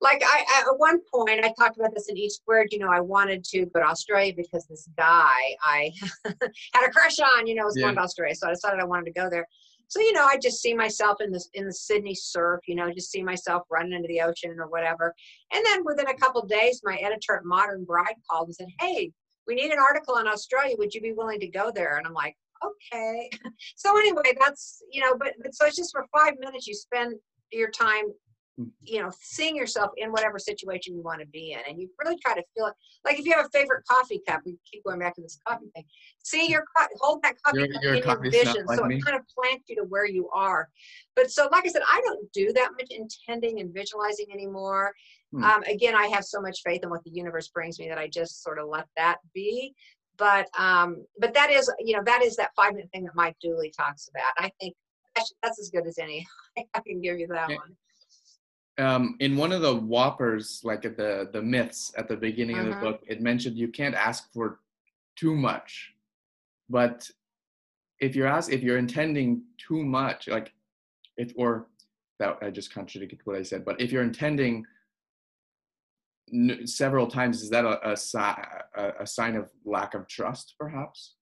[0.00, 2.68] like I at one point I talked about this in each word.
[2.70, 5.90] You know, I wanted to go to Australia because this guy I
[6.24, 7.46] had a crush on.
[7.46, 7.84] You know, was yeah.
[7.84, 9.46] going to Australia, so I decided I wanted to go there.
[9.88, 12.60] So you know, I just see myself in this in the Sydney surf.
[12.66, 15.14] You know, just see myself running into the ocean or whatever.
[15.52, 19.12] And then within a couple days, my editor at Modern Bride called and said, "Hey,
[19.46, 20.76] we need an article on Australia.
[20.78, 23.30] Would you be willing to go there?" And I'm like, "Okay."
[23.76, 27.16] so anyway, that's you know, but, but so it's just for five minutes you spend
[27.50, 28.12] your time
[28.82, 31.60] you know, seeing yourself in whatever situation you want to be in.
[31.68, 32.74] And you really try to feel it.
[33.04, 35.66] Like if you have a favorite coffee cup, we keep going back to this coffee
[35.74, 35.84] thing.
[36.24, 36.64] See your
[37.00, 38.66] hold that coffee cup in your vision.
[38.66, 38.96] Like so me.
[38.96, 40.68] it kind of plants you to where you are.
[41.14, 44.92] But so like I said, I don't do that much intending and visualizing anymore.
[45.32, 45.44] Hmm.
[45.44, 48.08] Um, again, I have so much faith in what the universe brings me that I
[48.08, 49.74] just sort of let that be.
[50.16, 53.36] But um, but that is, you know, that is that five minute thing that Mike
[53.40, 54.32] Dooley talks about.
[54.36, 54.74] I think
[55.14, 56.26] that's, that's as good as any.
[56.74, 57.76] I can give you that one
[58.78, 62.68] um, in one of the whoppers, like at the the myths at the beginning uh-huh.
[62.68, 62.92] of the uh-huh.
[62.92, 64.60] book, it mentioned you can't ask for
[65.16, 65.92] too much,
[66.68, 67.10] but
[68.00, 70.52] if you're ask if you're intending too much, like
[71.16, 71.66] if or
[72.18, 74.64] that I just contradicted what I said, but if you're intending
[76.32, 77.96] n- several times, is that a, a,
[78.76, 81.14] a, a sign of lack of trust, perhaps?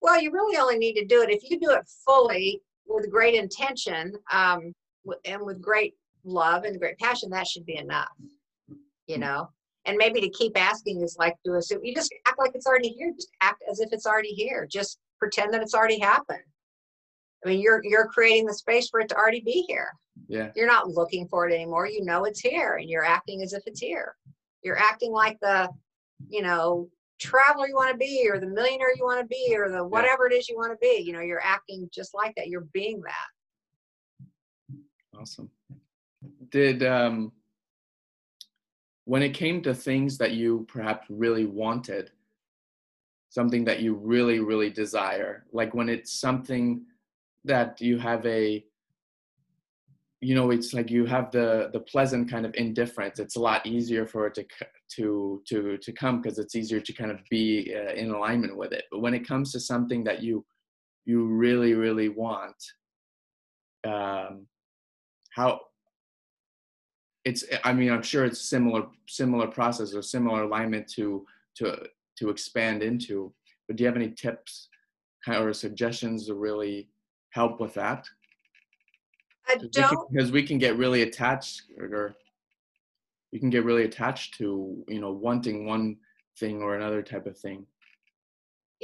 [0.00, 3.34] Well, you really only need to do it if you do it fully with great
[3.34, 4.72] intention um,
[5.24, 5.94] and with great
[6.24, 8.12] love and great passion, that should be enough,
[9.06, 9.20] you hmm.
[9.20, 9.48] know?
[9.86, 12.88] And maybe to keep asking is like do a you just act like it's already
[12.88, 13.12] here.
[13.14, 14.66] Just act as if it's already here.
[14.70, 16.42] Just pretend that it's already happened.
[17.44, 19.88] I mean, you're you're creating the space for it to already be here.
[20.26, 20.50] Yeah.
[20.56, 21.86] You're not looking for it anymore.
[21.86, 24.14] You know it's here, and you're acting as if it's here.
[24.62, 25.68] You're acting like the,
[26.28, 26.88] you know,
[27.20, 30.30] traveler you want to be, or the millionaire you want to be, or the whatever
[30.30, 30.36] yeah.
[30.36, 31.02] it is you want to be.
[31.04, 32.48] You know, you're acting just like that.
[32.48, 35.20] You're being that.
[35.20, 35.50] Awesome
[36.54, 37.32] did um,
[39.04, 42.10] when it came to things that you perhaps really wanted
[43.28, 46.84] something that you really really desire like when it's something
[47.44, 48.64] that you have a
[50.20, 53.66] you know it's like you have the the pleasant kind of indifference it's a lot
[53.66, 54.44] easier for it to
[54.94, 58.72] to to to come because it's easier to kind of be uh, in alignment with
[58.72, 58.84] it.
[58.90, 60.44] But when it comes to something that you
[61.04, 62.56] you really really want
[63.84, 64.46] um
[65.34, 65.60] how
[67.24, 72.28] it's i mean i'm sure it's similar similar process or similar alignment to to to
[72.28, 73.32] expand into
[73.66, 74.68] but do you have any tips
[75.28, 76.88] or suggestions to really
[77.30, 78.06] help with that?
[79.48, 82.14] I don't because we can get really attached or
[83.30, 85.96] you can get really attached to you know wanting one
[86.38, 87.66] thing or another type of thing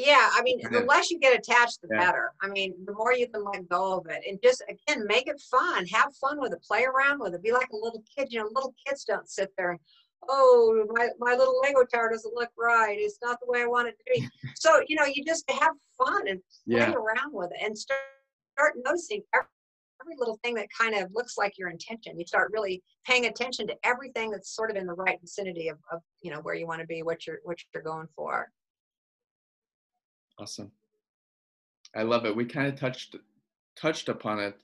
[0.07, 2.07] yeah, I mean, the less you get attached, the yeah.
[2.07, 2.33] better.
[2.43, 5.41] I mean, the more you can let go of it, and just again, make it
[5.51, 5.87] fun.
[5.87, 6.63] Have fun with it.
[6.63, 7.43] Play around with it.
[7.43, 8.29] Be like a little kid.
[8.31, 9.81] You know, little kids don't sit there and,
[10.29, 12.97] oh, my my little Lego tower doesn't look right.
[12.99, 14.29] It's not the way I want it to be.
[14.55, 16.93] so you know, you just have fun and play yeah.
[16.93, 18.01] around with it, and start
[18.57, 19.49] start noticing every,
[20.03, 22.19] every little thing that kind of looks like your intention.
[22.19, 25.79] You start really paying attention to everything that's sort of in the right vicinity of,
[25.93, 28.51] of you know where you want to be, what you're what you're going for.
[30.41, 30.73] Awesome.
[31.95, 32.35] I love it.
[32.35, 33.17] We kind of touched
[33.77, 34.59] touched upon it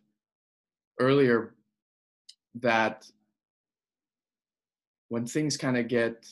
[0.99, 1.55] earlier
[2.55, 3.07] that
[5.09, 6.27] when things kind of get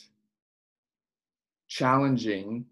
[1.67, 2.65] challenging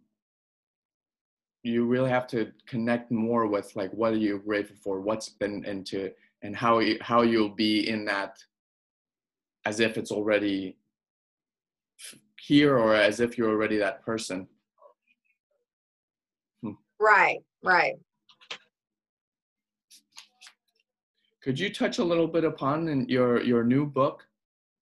[1.63, 5.63] you really have to connect more with like what are you grateful for what's been
[5.65, 8.37] into and how you, how you'll be in that
[9.65, 10.75] as if it's already
[12.39, 14.47] here or as if you're already that person
[17.03, 17.95] Right, right.
[21.41, 24.25] Could you touch a little bit upon your your new book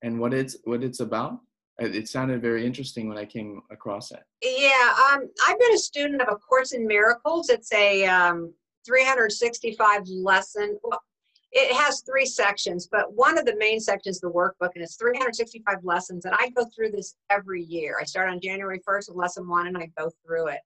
[0.04, 1.40] and what it's what it's about
[1.82, 4.20] it sounded very interesting when I came across it.
[4.42, 7.50] Yeah, um, I've been a student of A Course in Miracles.
[7.50, 8.54] It's a um,
[8.86, 10.78] 365 lesson.
[10.84, 11.02] Well,
[11.52, 14.96] it has three sections, but one of the main sections is the workbook, and it's
[14.96, 16.26] 365 lessons.
[16.26, 17.98] And I go through this every year.
[18.00, 20.60] I start on January 1st with lesson one, and I go through it.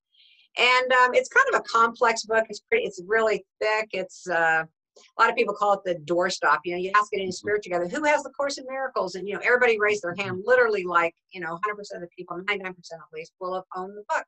[0.57, 2.45] And um, it's kind of a complex book.
[2.49, 2.85] It's pretty.
[2.85, 3.89] It's really thick.
[3.91, 4.63] It's uh,
[4.97, 6.59] a lot of people call it the doorstop.
[6.63, 9.15] You know, you ask it in spirit together, who has the Course in Miracles?
[9.15, 12.37] And, you know, everybody raised their hand, literally like, you know, 100% of the people,
[12.37, 12.77] 99% at
[13.13, 14.25] least, will have owned the book.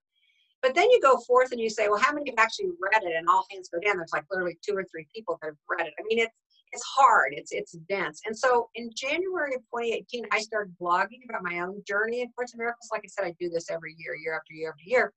[0.61, 3.15] But then you go forth and you say, well, how many have actually read it?
[3.15, 3.97] And all hands go down.
[3.97, 5.93] There's like literally two or three people that have read it.
[5.99, 6.33] I mean, it's
[6.73, 7.33] it's hard.
[7.33, 8.21] It's it's dense.
[8.25, 12.53] And so in January of 2018, I started blogging about my own journey in Course
[12.53, 12.89] in Miracles.
[12.91, 15.13] Like I said, I do this every year, year after year after year.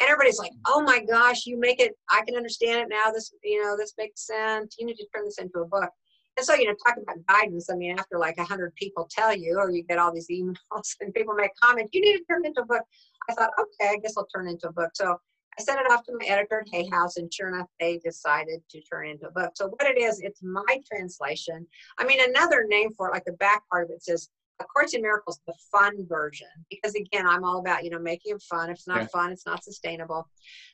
[0.00, 1.92] And everybody's like, "Oh my gosh, you make it!
[2.10, 3.10] I can understand it now.
[3.10, 4.76] This, you know, this makes sense.
[4.78, 5.90] You need to turn this into a book."
[6.38, 9.36] And so, you know, talking about guidance, I mean, after like a hundred people tell
[9.36, 10.56] you, or you get all these emails
[11.00, 12.82] and people make comments, you need to turn into a book.
[13.28, 14.90] I thought, okay, I guess I'll turn into a book.
[14.94, 15.18] So
[15.58, 18.60] I sent it off to my editor at Hay House, and sure enough, they decided
[18.70, 19.50] to turn into a book.
[19.56, 21.66] So what it is, it's my translation.
[21.98, 24.28] I mean, another name for it, like the back part of it says
[24.60, 28.34] a Course in Miracles, the fun version, because again, I'm all about, you know, making
[28.34, 28.70] it fun.
[28.70, 29.06] If it's not yeah.
[29.06, 30.28] fun, it's not sustainable.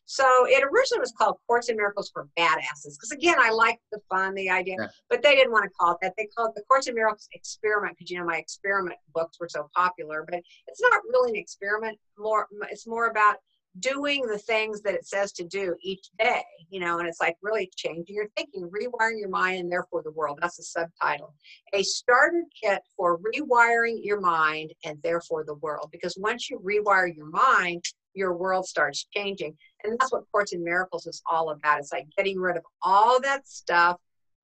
[0.06, 4.00] So it originally was called Course in Miracles for Badasses, because again, I like the
[4.10, 4.86] fun, the idea, yeah.
[5.10, 6.14] but they didn't want to call it that.
[6.16, 9.48] They called it the Course in Miracles Experiment, because, you know, my experiment books were
[9.48, 11.98] so popular, but it's not really an experiment.
[12.18, 13.36] More, it's more about
[13.80, 17.36] doing the things that it says to do each day, you know, and it's like
[17.42, 20.38] really changing your thinking, rewiring your mind, and therefore the world.
[20.40, 21.34] That's the subtitle.
[21.72, 25.88] A starter kit for rewiring your mind and therefore the world.
[25.90, 27.82] Because once you rewire your mind,
[28.14, 29.56] your world starts changing.
[29.82, 31.80] And that's what Course in Miracles is all about.
[31.80, 33.98] It's like getting rid of all that stuff,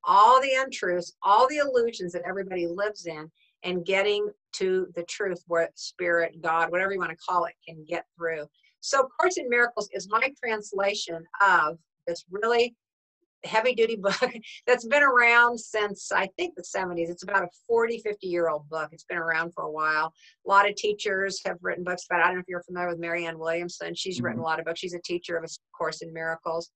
[0.04, 3.30] all the untruths, all the illusions that everybody lives in,
[3.62, 7.84] and getting to the truth where spirit, God, whatever you want to call it, can
[7.86, 8.46] get through.
[8.80, 12.74] So Course in Miracles is my translation of this really
[13.44, 14.32] heavy duty book
[14.66, 17.08] that's been around since I think the 70s.
[17.10, 18.90] It's about a 40, 50 year old book.
[18.92, 20.12] It's been around for a while.
[20.46, 22.22] A lot of teachers have written books about it.
[22.24, 23.94] I don't know if you're familiar with Marianne Williamson.
[23.94, 24.26] She's mm-hmm.
[24.26, 24.80] written a lot of books.
[24.80, 26.70] She's a teacher of a Course in Miracles.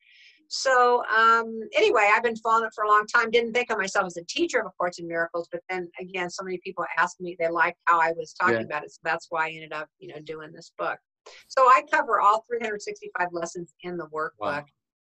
[0.49, 3.31] So um, anyway, I've been following it for a long time.
[3.31, 6.31] Didn't think of myself as a teacher of A Course in Miracles, but then again,
[6.31, 8.63] so many people asked me they liked how I was talking yeah.
[8.63, 10.99] about it, so that's why I ended up, you know, doing this book.
[11.49, 14.31] So I cover all 365 lessons in the workbook.
[14.41, 14.65] Wow.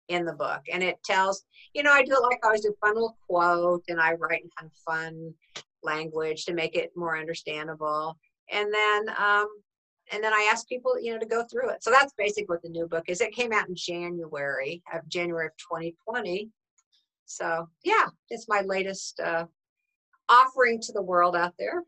[0.09, 2.75] In the book, and it tells, you know, I do it like I always do,
[2.81, 5.35] fun little quote, and I write in kind of fun
[5.83, 8.17] language to make it more understandable.
[8.51, 9.49] And then, um,
[10.13, 11.83] and then I ask people, you know, to go through it.
[11.83, 13.21] So that's basically what the new book is.
[13.21, 16.49] It came out in January of January of 2020.
[17.27, 19.45] So yeah, it's my latest uh,
[20.29, 21.83] offering to the world out there.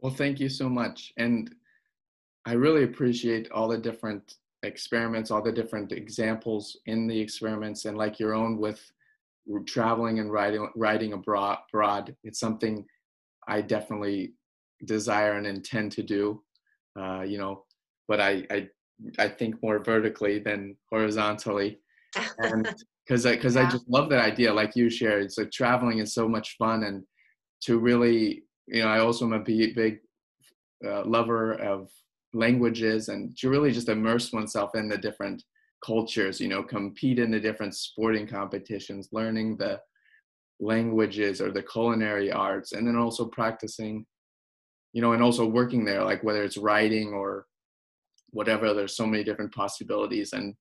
[0.00, 1.12] Well, thank you so much.
[1.16, 1.54] And
[2.46, 7.98] I really appreciate all the different experiments, all the different examples in the experiments, and
[7.98, 8.80] like your own with
[9.66, 12.14] traveling and writing, writing abroad.
[12.22, 12.86] It's something
[13.48, 14.34] I definitely
[14.84, 16.42] desire and intend to do.
[16.98, 17.64] Uh, you know,
[18.08, 18.68] but I, I
[19.18, 21.80] I think more vertically than horizontally,
[22.38, 22.64] and
[23.06, 23.66] because I because yeah.
[23.66, 25.24] I just love that idea, like you shared.
[25.24, 27.04] It's like traveling is so much fun, and
[27.62, 29.98] to really, you know, I also am a big, big
[30.86, 31.90] uh, lover of
[32.36, 35.42] languages and to really just immerse oneself in the different
[35.84, 39.78] cultures you know compete in the different sporting competitions learning the
[40.58, 44.04] languages or the culinary arts and then also practicing
[44.92, 47.46] you know and also working there like whether it's writing or
[48.30, 50.32] whatever there's so many different possibilities.
[50.32, 50.54] And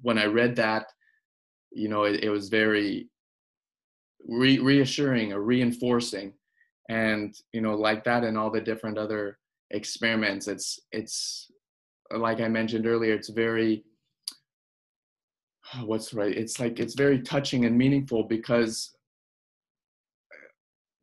[0.00, 0.86] when i read that
[1.72, 3.08] you know it, it was very
[4.26, 6.32] re- reassuring or reinforcing.
[6.88, 9.38] And you know like that and all the different other
[9.70, 10.48] experiments.
[10.48, 11.50] It's it's
[12.16, 13.84] like i mentioned earlier it's very
[15.84, 18.96] what's right it's like it's very touching and meaningful because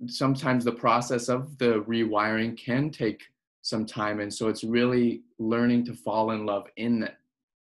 [0.08, 3.24] sometimes the process of the rewiring can take
[3.62, 4.20] some time.
[4.20, 7.18] And so it's really learning to fall in love in that,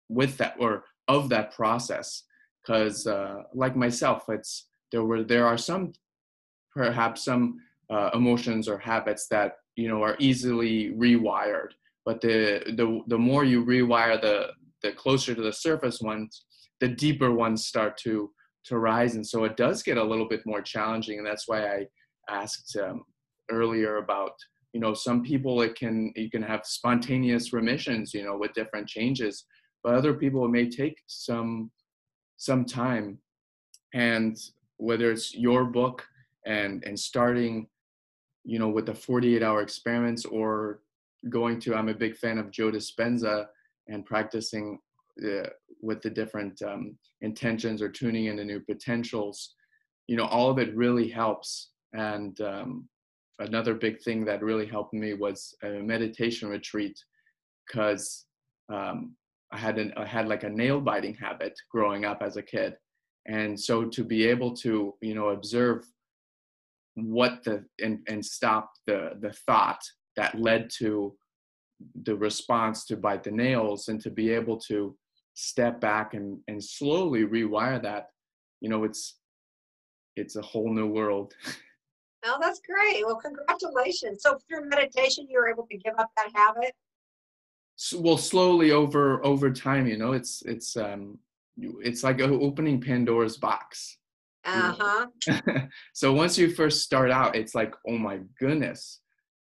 [0.09, 2.23] with that or of that process.
[2.61, 5.93] Because uh, like myself it's there were there are some
[6.73, 7.59] perhaps some
[7.89, 11.69] uh, emotions or habits that you know are easily rewired.
[12.05, 14.49] But the the the more you rewire the
[14.82, 16.45] the closer to the surface ones
[16.80, 18.32] the deeper ones start to
[18.65, 19.15] to rise.
[19.15, 21.19] And so it does get a little bit more challenging.
[21.19, 21.88] And that's why i
[22.28, 23.03] asked um,
[23.51, 24.32] earlier about
[24.73, 28.88] you know some people it can you can have spontaneous remissions you know with different
[28.88, 29.45] changes.
[29.84, 31.71] But other people it may take some
[32.38, 33.19] some time.
[33.93, 34.38] And
[34.78, 36.03] whether it's your book
[36.45, 37.67] and and starting
[38.45, 40.79] you know, with the 48 hour experiments or
[41.29, 43.47] going to, I'm a big fan of Joe Dispenza
[43.87, 44.79] and practicing
[45.23, 45.49] uh,
[45.81, 49.55] with the different um, intentions or tuning into new potentials.
[50.07, 51.71] You know, all of it really helps.
[51.93, 52.87] And um,
[53.39, 56.97] another big thing that really helped me was a meditation retreat
[57.65, 58.25] because
[58.71, 59.15] um,
[59.51, 62.75] I had I had like a nail biting habit growing up as a kid,
[63.27, 65.85] and so to be able to you know observe
[66.95, 69.81] what the and and stop the the thought
[70.15, 71.13] that led to
[72.03, 74.95] the response to bite the nails and to be able to
[75.33, 78.07] step back and and slowly rewire that
[78.61, 79.19] you know it's
[80.15, 81.33] it's a whole new world.
[82.27, 83.05] Oh that's great.
[83.05, 84.23] Well congratulations.
[84.23, 86.73] So through meditation you were able to give up that habit?
[87.75, 91.19] So, well slowly over over time you know it's it's um
[91.55, 93.99] it's like opening pandora's box
[94.45, 95.07] uh-huh.
[95.93, 99.01] So once you first start out it's like oh my goodness.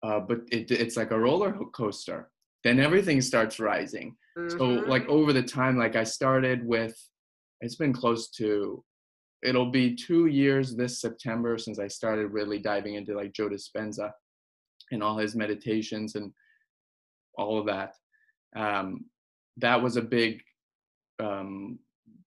[0.02, 2.30] Uh, but it, it's like a roller coaster.
[2.62, 4.16] Then everything starts rising.
[4.36, 4.56] Mm-hmm.
[4.56, 6.96] so like over the time like i started with
[7.60, 8.84] it's been close to
[9.42, 14.12] it'll be two years this september since i started really diving into like joe dispenza
[14.90, 16.32] and all his meditations and
[17.36, 17.94] all of that.
[18.56, 19.06] Um,
[19.58, 20.42] that was a big
[21.20, 21.78] um,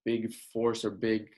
[0.04, 1.28] big force or big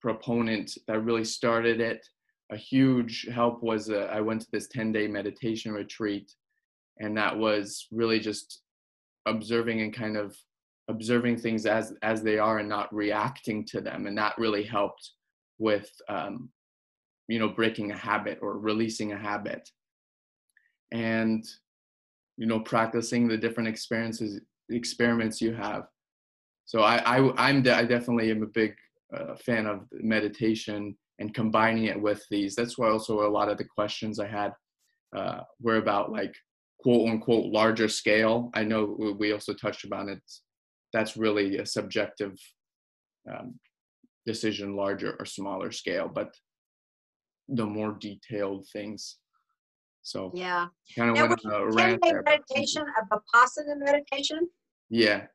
[0.00, 2.06] proponent that really started it.
[2.52, 6.32] A huge help was uh, I went to this 10 day meditation retreat,
[6.98, 8.62] and that was really just
[9.26, 10.36] observing and kind of
[10.88, 15.12] observing things as as they are and not reacting to them, and that really helped
[15.58, 16.50] with um,
[17.28, 19.68] you know breaking a habit or releasing a habit.
[20.92, 21.44] And
[22.40, 24.40] you know practicing the different experiences
[24.70, 25.84] experiments you have
[26.64, 28.74] so i, I i'm de- i definitely am a big
[29.16, 33.58] uh, fan of meditation and combining it with these that's why also a lot of
[33.58, 34.52] the questions i had
[35.16, 36.34] uh, were about like
[36.80, 40.20] quote unquote larger scale i know we also touched about it
[40.92, 42.34] that's really a subjective
[43.30, 43.54] um,
[44.26, 46.32] decision larger or smaller scale but
[47.48, 49.16] the more detailed things
[50.02, 52.22] so yeah, kind of went on a rant there.
[52.22, 54.48] meditation, a vipassana meditation.
[54.88, 55.26] Yeah.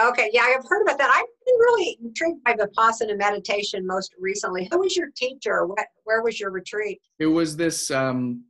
[0.00, 1.08] Okay, yeah, I've heard about that.
[1.08, 1.24] Been
[1.58, 4.68] really intrigued by vipassana meditation most recently.
[4.70, 5.66] Who was your teacher?
[5.66, 7.00] What, where was your retreat?
[7.18, 8.44] It was this um,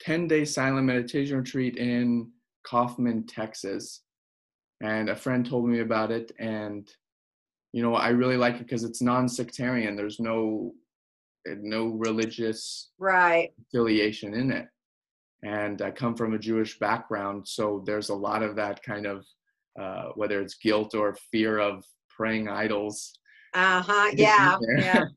[0.00, 2.30] 10 day silent meditation retreat in
[2.64, 4.02] Kaufman, Texas.
[4.82, 6.32] And a friend told me about it.
[6.38, 6.88] And,
[7.72, 9.96] you know, I really like it because it's non sectarian.
[9.96, 10.72] There's no
[11.48, 14.66] no religious right affiliation in it
[15.42, 19.24] and I come from a Jewish background, so there's a lot of that kind of
[19.80, 21.84] uh, whether it's guilt or fear of
[22.16, 23.12] praying idols.
[23.54, 24.10] Uh huh.
[24.14, 24.58] Yeah.
[24.76, 25.04] Yeah.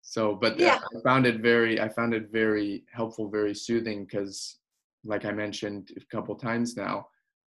[0.00, 0.80] so, but yeah.
[0.80, 4.56] I found it very, I found it very helpful, very soothing because,
[5.04, 7.08] like I mentioned a couple times now,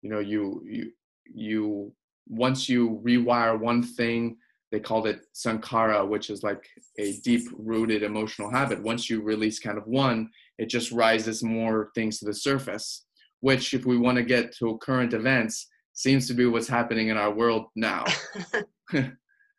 [0.02, 0.90] you know, you you
[1.24, 1.92] you
[2.26, 4.38] once you rewire one thing
[4.72, 6.66] they called it sankhara, which is like
[6.98, 8.82] a deep rooted emotional habit.
[8.82, 13.06] Once you release kind of one, it just rises more things to the surface,
[13.38, 17.16] which, if we want to get to current events, seems to be what's happening in
[17.16, 18.04] our world now.
[18.92, 19.10] yeah,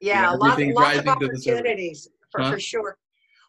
[0.02, 2.52] you know, lots, lots of opportunities for, huh?
[2.52, 2.98] for sure.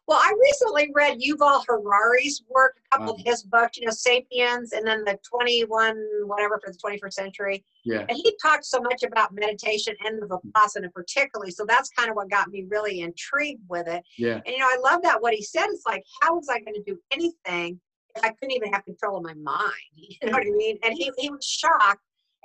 [0.08, 3.18] Well, I recently read Yuval Harari's work, a couple wow.
[3.18, 7.64] of his books, you know, Sapiens, and then the 21, whatever, for the 21st century.
[7.84, 8.06] Yeah.
[8.08, 11.50] And he talked so much about meditation and the Vipassana particularly.
[11.50, 14.04] So that's kind of what got me really intrigued with it.
[14.16, 14.34] Yeah.
[14.34, 15.66] And, you know, I love that what he said.
[15.70, 17.80] It's like, how was I going to do anything
[18.14, 19.72] if I couldn't even have control of my mind?
[19.96, 20.78] You know what I mean?
[20.84, 22.00] And he, he was shocked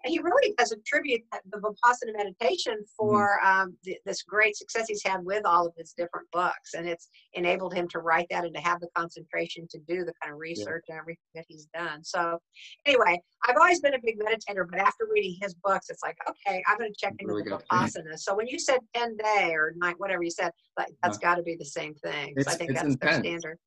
[0.05, 1.21] he really does attribute
[1.51, 2.95] the Vipassana meditation mm-hmm.
[2.97, 3.61] for mm-hmm.
[3.61, 6.73] um, th- this great success he's had with all of his different books.
[6.75, 10.13] And it's enabled him to write that and to have the concentration to do the
[10.21, 10.95] kind of research yeah.
[10.95, 12.03] and everything that he's done.
[12.03, 12.39] So,
[12.85, 16.63] anyway, I've always been a big meditator, but after reading his books, it's like, okay,
[16.67, 18.17] I'm going to check into really the Vipassana.
[18.17, 21.31] So, when you said 10 day or night, whatever you said, like, that's uh-huh.
[21.31, 22.33] got to be the same thing.
[22.39, 22.99] So I think that's intense.
[22.99, 23.57] their standard.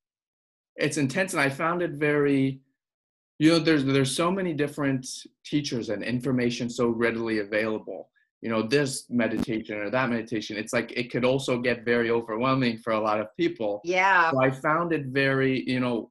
[0.76, 2.60] It's intense, and I found it very
[3.38, 5.06] you know there's there's so many different
[5.44, 8.10] teachers and information so readily available.
[8.40, 12.78] You know this meditation or that meditation it's like it could also get very overwhelming
[12.78, 13.80] for a lot of people.
[13.84, 14.30] Yeah.
[14.30, 16.10] So i found it very you know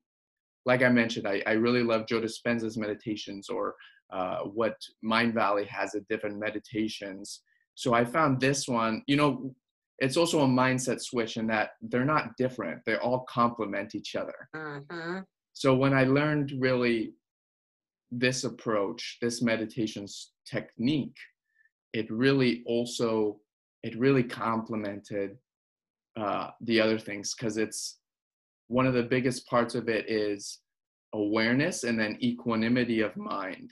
[0.66, 3.76] like i mentioned i, I really love joe dispenza's meditations or
[4.12, 7.42] uh, what Mindvalley has at different meditations.
[7.76, 9.54] So i found this one you know
[10.00, 12.82] it's also a mindset switch in that they're not different.
[12.84, 14.50] They all complement each other.
[14.56, 15.20] Mm-hmm
[15.54, 17.14] so when i learned really
[18.12, 20.06] this approach this meditation
[20.46, 21.18] technique
[21.94, 23.40] it really also
[23.84, 25.38] it really complemented
[26.16, 27.98] uh, the other things because it's
[28.68, 30.60] one of the biggest parts of it is
[31.14, 33.72] awareness and then equanimity of mind.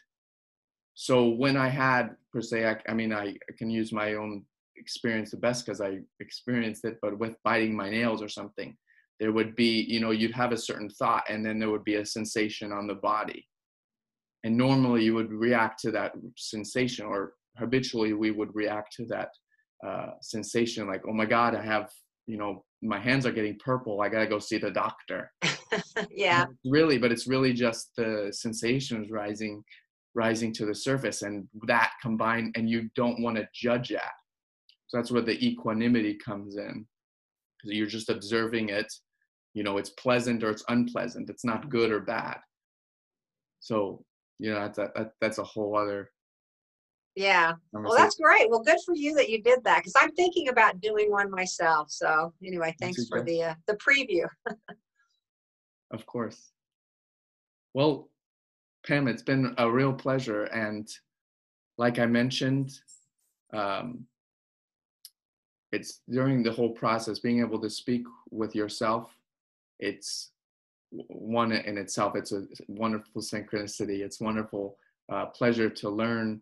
[0.93, 4.43] So when I had per se, I, I mean, I, I can use my own
[4.77, 8.75] experience the best because I experienced it, but with biting my nails or something,
[9.21, 11.95] there would be, you know, you'd have a certain thought and then there would be
[11.95, 13.47] a sensation on the body.
[14.43, 19.29] And normally you would react to that sensation, or habitually we would react to that
[19.87, 21.91] uh, sensation like, oh my God, I have,
[22.25, 24.01] you know, my hands are getting purple.
[24.01, 25.31] I got to go see the doctor.
[26.09, 26.45] yeah.
[26.65, 29.63] Really, but it's really just the sensations rising
[30.13, 34.11] rising to the surface and that combined and you don't want to judge that
[34.87, 36.85] so that's where the equanimity comes in
[37.63, 38.91] because you're just observing it
[39.53, 42.37] you know it's pleasant or it's unpleasant it's not good or bad.
[43.59, 44.03] So
[44.39, 46.11] you know that's a that, that's a whole other
[47.15, 47.55] yeah.
[47.73, 48.49] Well that's great.
[48.49, 51.91] Well good for you that you did that because i'm thinking about doing one myself.
[51.91, 54.27] So anyway thanks for the uh, the preview.
[55.93, 56.53] Of course.
[57.73, 58.11] Well
[58.85, 60.89] pam it's been a real pleasure and
[61.77, 62.71] like i mentioned
[63.53, 64.05] um,
[65.71, 69.15] it's during the whole process being able to speak with yourself
[69.81, 70.31] it's
[70.89, 74.77] one in itself it's a wonderful synchronicity it's wonderful
[75.11, 76.41] uh, pleasure to learn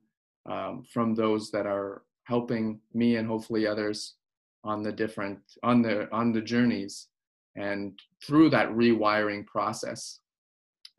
[0.50, 4.16] um, from those that are helping me and hopefully others
[4.64, 7.08] on the different on the on the journeys
[7.56, 10.20] and through that rewiring process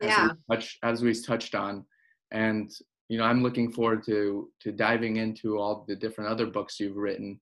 [0.01, 0.25] yeah.
[0.25, 1.85] as we touch as we touched on
[2.31, 2.71] and
[3.09, 6.97] you know i'm looking forward to to diving into all the different other books you've
[6.97, 7.39] written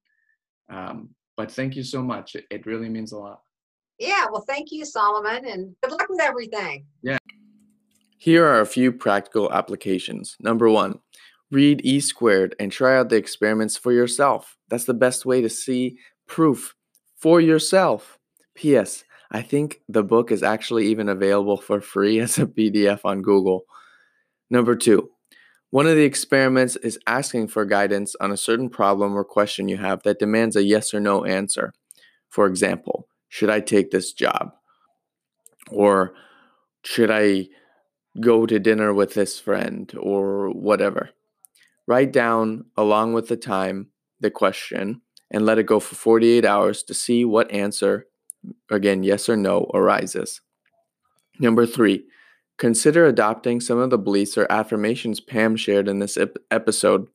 [0.70, 2.36] um, but thank you so much.
[2.36, 3.42] It, it really means a lot.
[4.00, 6.86] Yeah, well, thank you, Solomon, and good luck with everything.
[7.02, 7.18] Yeah.
[8.18, 10.38] Here are a few practical applications.
[10.40, 11.00] Number one,
[11.52, 14.58] read E squared and try out the experiments for yourself.
[14.70, 15.98] That's the best way to see
[16.28, 16.76] proof
[17.18, 18.18] for yourself.
[18.56, 19.04] P.S.
[19.32, 23.66] I think the book is actually even available for free as a PDF on Google.
[24.50, 25.10] Number two,
[25.72, 29.78] one of the experiments is asking for guidance on a certain problem or question you
[29.78, 31.74] have that demands a yes or no answer.
[32.30, 34.52] For example, should I take this job?
[35.72, 36.14] Or
[36.84, 37.48] should I
[38.20, 41.12] go to dinner with this friend or whatever?
[41.88, 43.88] Write down, along with the time,
[44.20, 45.02] the question
[45.32, 48.08] and let it go for 48 hours to see what answer,
[48.70, 50.42] again, yes or no, arises.
[51.40, 52.06] Number three,
[52.60, 57.08] Consider adopting some of the beliefs or affirmations Pam shared in this ep- episode.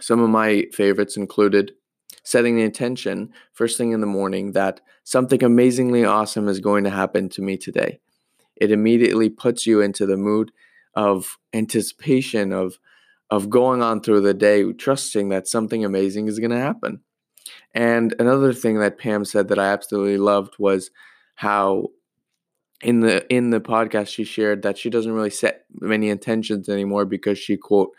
[0.00, 1.72] Some of my favorites included
[2.22, 6.90] setting the intention first thing in the morning that something amazingly awesome is going to
[6.90, 8.00] happen to me today.
[8.56, 10.52] It immediately puts you into the mood
[10.94, 12.78] of anticipation of
[13.30, 17.00] of going on through the day trusting that something amazing is going to happen.
[17.74, 20.90] And another thing that Pam said that I absolutely loved was
[21.36, 21.90] how
[22.82, 27.04] in the in the podcast she shared that she doesn't really set many intentions anymore
[27.04, 27.90] because she quote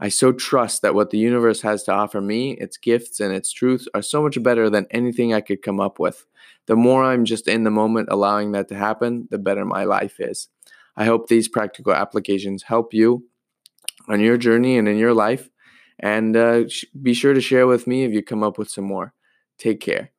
[0.00, 3.52] I so trust that what the universe has to offer me, its gifts and its
[3.52, 6.26] truths, are so much better than anything I could come up with.
[6.66, 10.18] The more I'm just in the moment allowing that to happen, the better my life
[10.18, 10.48] is.
[10.96, 13.24] I hope these practical applications help you
[14.08, 15.50] on your journey and in your life.
[15.98, 16.64] And uh,
[17.02, 19.12] be sure to share with me if you come up with some more.
[19.58, 20.12] Take care.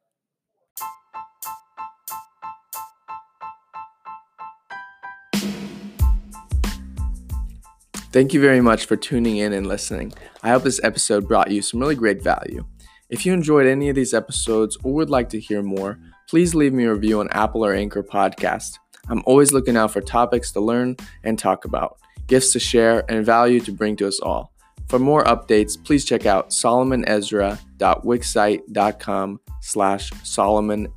[8.12, 10.12] Thank you very much for tuning in and listening.
[10.44, 12.66] I hope this episode brought you some really great value.
[13.10, 15.98] If you enjoyed any of these episodes or would like to hear more,
[16.30, 18.80] please leave me a review on Apple or Anchor Podcast.
[19.08, 23.26] I'm always looking out for topics to learn and talk about, gifts to share, and
[23.26, 24.52] value to bring to us all.
[24.90, 30.90] For more updates, please check out solomonezra.wixsite.com slash Solomon.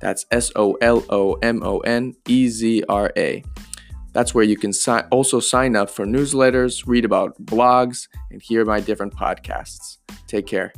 [0.00, 1.04] That's S-O-L-O-M-O-N-E-Z-R-A.
[4.14, 8.64] That's where you can si- also sign up for newsletters, read about blogs, and hear
[8.64, 9.98] my different podcasts.
[10.26, 10.72] Take care.